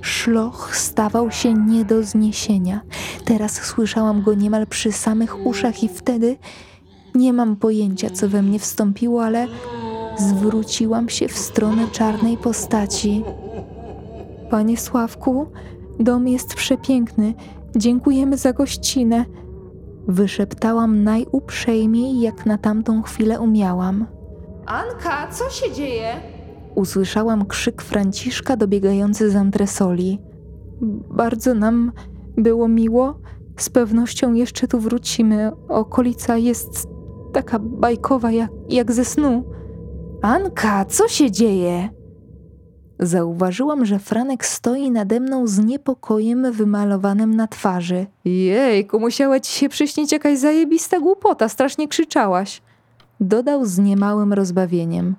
Szloch 0.02 0.76
stawał 0.76 1.32
się 1.32 1.54
nie 1.54 1.86
do 1.86 2.04
zniesienia. 2.04 2.82
Teraz 3.26 3.54
słyszałam 3.54 4.24
go 4.24 4.34
niemal 4.34 4.68
przy 4.68 4.92
samych 4.92 5.46
uszach 5.46 5.84
i 5.84 5.88
wtedy 5.88 6.38
nie 7.16 7.34
mam 7.34 7.56
pojęcia, 7.56 8.10
co 8.10 8.30
we 8.30 8.42
mnie 8.42 8.60
wstąpiło, 8.60 9.26
ale 9.26 9.48
zwróciłam 10.18 11.10
się 11.10 11.28
w 11.28 11.38
stronę 11.38 11.88
czarnej 11.92 12.38
postaci. 12.38 13.24
Panie 14.50 14.78
Sławku, 14.78 15.48
Dom 16.00 16.28
jest 16.28 16.56
przepiękny. 16.56 17.34
Dziękujemy 17.76 18.38
za 18.38 18.54
gościnę. 18.54 19.26
Wyszeptałam 20.08 21.04
najuprzejmiej, 21.04 22.20
jak 22.22 22.46
na 22.46 22.58
tamtą 22.58 23.02
chwilę 23.02 23.40
umiałam. 23.40 24.06
Anka, 24.66 25.28
co 25.32 25.50
się 25.50 25.72
dzieje? 25.72 26.14
Usłyszałam 26.76 27.46
krzyk 27.46 27.82
Franciszka 27.82 28.58
dobiegający 28.58 29.32
z 29.32 29.36
antresoli. 29.36 30.20
Bardzo 31.10 31.54
nam 31.54 31.92
było 32.38 32.68
miło. 32.68 33.20
Z 33.58 33.70
pewnością 33.70 34.34
jeszcze 34.34 34.68
tu 34.68 34.80
wrócimy. 34.80 35.52
Okolica 35.70 36.38
jest 36.38 36.88
taka 37.34 37.60
bajkowa 37.60 38.32
jak, 38.32 38.52
jak 38.70 38.92
ze 38.92 39.06
snu. 39.06 39.44
Anka, 40.22 40.86
co 40.86 41.08
się 41.08 41.32
dzieje? 41.32 41.90
Zauważyłam, 43.06 43.86
że 43.86 44.00
Franek 44.00 44.46
stoi 44.46 44.92
nade 44.92 45.20
mną 45.20 45.48
z 45.48 45.60
niepokojem 45.60 46.52
wymalowanym 46.52 47.36
na 47.36 47.48
twarzy. 47.48 48.06
Jejku, 48.26 49.00
musiała 49.00 49.40
ci 49.40 49.52
się 49.52 49.70
przyśnić 49.70 50.12
jakaś 50.12 50.38
zajebista 50.38 51.00
głupota, 51.00 51.50
strasznie 51.50 51.88
krzyczałaś. 51.88 52.62
Dodał 53.20 53.66
z 53.66 53.78
niemałym 53.80 54.34
rozbawieniem. 54.34 55.16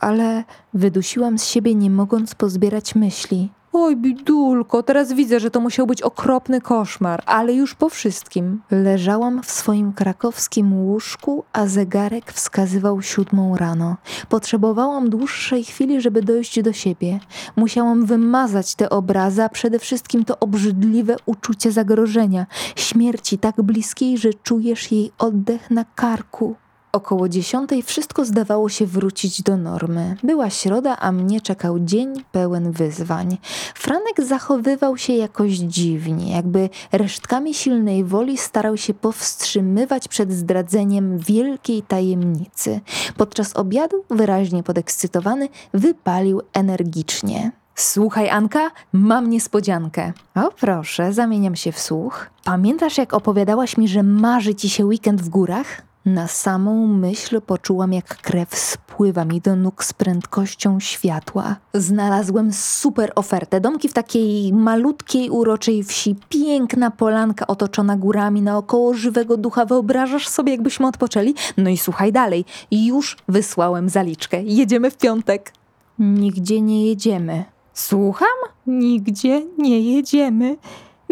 Ale 0.00 0.44
wydusiłam 0.74 1.38
z 1.38 1.44
siebie, 1.44 1.74
nie 1.74 1.90
mogąc 1.90 2.34
pozbierać 2.34 2.94
myśli. 2.94 3.50
Oj, 3.74 3.96
bidulko, 3.96 4.82
teraz 4.82 5.12
widzę, 5.12 5.40
że 5.40 5.50
to 5.50 5.60
musiał 5.60 5.86
być 5.86 6.02
okropny 6.02 6.60
koszmar, 6.60 7.22
ale 7.26 7.54
już 7.54 7.74
po 7.74 7.88
wszystkim. 7.88 8.62
Leżałam 8.70 9.42
w 9.42 9.50
swoim 9.50 9.92
krakowskim 9.92 10.72
łóżku, 10.72 11.44
a 11.52 11.66
zegarek 11.66 12.32
wskazywał 12.32 13.02
siódmą 13.02 13.56
rano. 13.56 13.96
Potrzebowałam 14.28 15.10
dłuższej 15.10 15.64
chwili, 15.64 16.00
żeby 16.00 16.22
dojść 16.22 16.62
do 16.62 16.72
siebie. 16.72 17.20
Musiałam 17.56 18.06
wymazać 18.06 18.74
te 18.74 18.90
obrazy, 18.90 19.42
a 19.42 19.48
przede 19.48 19.78
wszystkim 19.78 20.24
to 20.24 20.38
obrzydliwe 20.38 21.16
uczucie 21.26 21.72
zagrożenia, 21.72 22.46
śmierci 22.76 23.38
tak 23.38 23.62
bliskiej, 23.62 24.18
że 24.18 24.34
czujesz 24.34 24.92
jej 24.92 25.12
oddech 25.18 25.70
na 25.70 25.84
karku. 25.84 26.56
Około 26.94 27.28
dziesiątej 27.28 27.82
wszystko 27.82 28.24
zdawało 28.24 28.68
się 28.68 28.86
wrócić 28.86 29.42
do 29.42 29.56
normy. 29.56 30.16
Była 30.22 30.50
środa, 30.50 30.96
a 30.98 31.12
mnie 31.12 31.40
czekał 31.40 31.80
dzień 31.80 32.24
pełen 32.32 32.72
wyzwań. 32.72 33.38
Franek 33.74 34.24
zachowywał 34.24 34.96
się 34.96 35.12
jakoś 35.12 35.52
dziwnie, 35.52 36.32
jakby 36.32 36.68
resztkami 36.92 37.54
silnej 37.54 38.04
woli 38.04 38.38
starał 38.38 38.76
się 38.76 38.94
powstrzymywać 38.94 40.08
przed 40.08 40.32
zdradzeniem 40.32 41.18
wielkiej 41.18 41.82
tajemnicy. 41.82 42.80
Podczas 43.16 43.56
obiadu, 43.56 44.04
wyraźnie 44.10 44.62
podekscytowany, 44.62 45.48
wypalił 45.74 46.42
energicznie. 46.52 47.52
Słuchaj, 47.74 48.30
Anka, 48.30 48.70
mam 48.92 49.30
niespodziankę. 49.30 50.12
O 50.34 50.50
proszę, 50.60 51.12
zamieniam 51.12 51.56
się 51.56 51.72
w 51.72 51.78
słuch. 51.78 52.30
Pamiętasz, 52.44 52.98
jak 52.98 53.14
opowiadałaś 53.14 53.76
mi, 53.76 53.88
że 53.88 54.02
marzy 54.02 54.54
ci 54.54 54.70
się 54.70 54.86
weekend 54.86 55.22
w 55.22 55.28
górach? 55.28 55.91
Na 56.04 56.28
samą 56.28 56.86
myśl 56.86 57.40
poczułam, 57.40 57.92
jak 57.92 58.16
krew 58.16 58.56
spływa 58.56 59.24
mi 59.24 59.40
do 59.40 59.56
nóg 59.56 59.84
z 59.84 59.92
prędkością 59.92 60.80
światła. 60.80 61.56
Znalazłem 61.74 62.52
super 62.52 63.12
ofertę. 63.14 63.60
Domki 63.60 63.88
w 63.88 63.92
takiej 63.92 64.52
malutkiej, 64.52 65.30
uroczej 65.30 65.84
wsi. 65.84 66.16
Piękna 66.28 66.90
polanka 66.90 67.46
otoczona 67.46 67.96
górami 67.96 68.42
naokoło 68.42 68.94
żywego 68.94 69.36
ducha. 69.36 69.64
Wyobrażasz 69.64 70.28
sobie, 70.28 70.52
jakbyśmy 70.52 70.86
odpoczęli? 70.86 71.34
No 71.56 71.70
i 71.70 71.76
słuchaj 71.76 72.12
dalej. 72.12 72.44
Już 72.70 73.16
wysłałem 73.28 73.88
zaliczkę. 73.88 74.42
Jedziemy 74.42 74.90
w 74.90 74.96
piątek. 74.96 75.52
Nigdzie 75.98 76.60
nie 76.60 76.86
jedziemy. 76.86 77.44
Słucham? 77.74 78.28
Nigdzie 78.66 79.42
nie 79.58 79.80
jedziemy. 79.80 80.56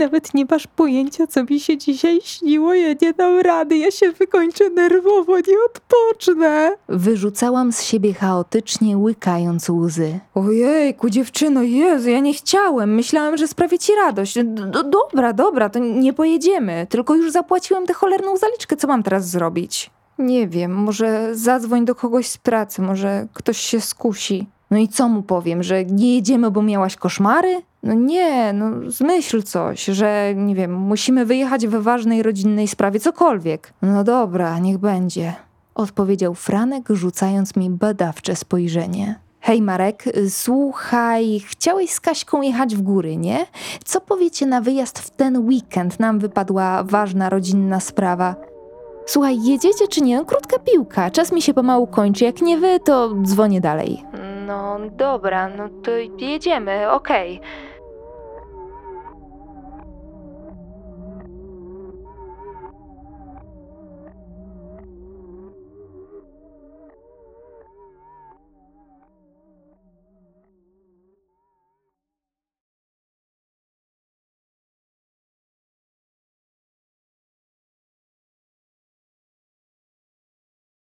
Nawet 0.01 0.35
nie 0.35 0.45
masz 0.51 0.67
pojęcia, 0.67 1.27
co 1.27 1.45
mi 1.45 1.61
się 1.61 1.79
dzisiaj 1.79 2.21
śniło. 2.25 2.75
Ja 2.75 2.95
nie 3.03 3.13
dam 3.13 3.41
rady, 3.41 3.77
ja 3.77 3.91
się 3.91 4.13
wykończę 4.13 4.71
nerwowo, 4.71 5.37
nie 5.37 5.55
odpocznę. 5.67 6.73
Wyrzucałam 6.89 7.73
z 7.73 7.83
siebie 7.83 8.15
chaotycznie, 8.15 8.99
łykając 8.99 9.69
łzy. 9.69 10.19
Ojejku, 10.35 11.11
dziewczyno, 11.11 11.63
Jezu, 11.63 12.11
ja 12.11 12.21
nie 12.21 12.35
chciałem. 12.35 12.95
Myślałem, 12.95 13.37
że 13.37 13.49
sprawię 13.49 13.79
ci 13.79 13.93
radość. 13.95 14.35
D 14.45 14.85
dobra, 14.85 15.33
dobra, 15.33 15.69
to 15.69 15.79
nie 15.79 16.13
pojedziemy. 16.13 16.87
Tylko 16.91 17.15
już 17.15 17.33
zapłaciłem 17.33 17.87
tę 17.87 17.95
cholerną 17.95 18.37
zaliczkę. 18.37 18.77
Co 18.77 18.89
mam 18.89 19.03
teraz 19.03 19.29
zrobić? 19.31 19.91
Nie 20.19 20.49
wiem, 20.49 20.75
może 20.75 21.35
zadzwoń 21.37 21.85
do 21.85 21.95
kogoś 21.95 22.29
z 22.29 22.39
pracy, 22.39 22.83
może 22.83 23.27
ktoś 23.33 23.59
się 23.59 23.81
skusi. 23.81 24.47
No 24.71 24.79
i 24.79 24.89
co 24.89 25.09
mu 25.09 25.23
powiem, 25.23 25.63
że 25.63 25.85
nie 25.85 26.15
jedziemy, 26.15 26.51
bo 26.51 26.63
miałaś 26.63 26.97
koszmary? 26.97 27.63
No 27.83 27.95
nie, 27.95 28.53
no 28.53 28.91
zmyśl 28.91 29.43
coś, 29.43 29.85
że 29.85 30.35
nie 30.37 30.55
wiem, 30.55 30.75
musimy 30.75 31.27
wyjechać 31.27 31.67
we 31.67 31.83
ważnej 31.83 32.23
rodzinnej 32.23 32.69
sprawie, 32.69 33.01
cokolwiek. 33.01 33.73
No 33.83 34.05
dobra, 34.05 34.59
niech 34.59 34.79
będzie. 34.79 35.33
Odpowiedział 35.75 36.35
Franek, 36.35 36.89
rzucając 36.91 37.57
mi 37.57 37.71
badawcze 37.71 38.37
spojrzenie. 38.37 39.19
Hej 39.41 39.63
Marek, 39.63 40.05
słuchaj, 40.29 41.41
chciałeś 41.47 41.91
z 41.91 42.01
Kaśką 42.01 42.43
jechać 42.43 42.77
w 42.77 42.83
góry, 42.83 43.17
nie? 43.17 43.47
Co 43.85 44.01
powiecie 44.01 44.47
na 44.47 44.61
wyjazd 44.61 44.99
w 44.99 45.11
ten 45.11 45.39
weekend? 45.49 46.01
Nam 46.01 46.19
wypadła 46.19 46.85
ważna 46.85 47.29
rodzinna 47.29 47.81
sprawa. 47.81 48.35
Słuchaj, 49.07 49.43
jedziecie 49.43 49.89
czy 49.89 50.01
nie? 50.01 50.25
Krótka 50.25 50.59
piłka, 50.59 51.11
czas 51.11 51.33
mi 51.33 51.43
się 51.43 51.55
pomału 51.55 51.87
kończy. 51.87 52.25
Jak 52.25 52.43
nie 52.43 52.59
wy, 52.59 52.81
to 52.85 53.15
dzwonię 53.23 53.61
dalej. 53.61 54.05
No 54.47 54.79
dobra, 54.91 55.49
no 55.49 55.69
to 55.83 55.91
jedziemy, 56.19 56.91
okej. 56.91 57.41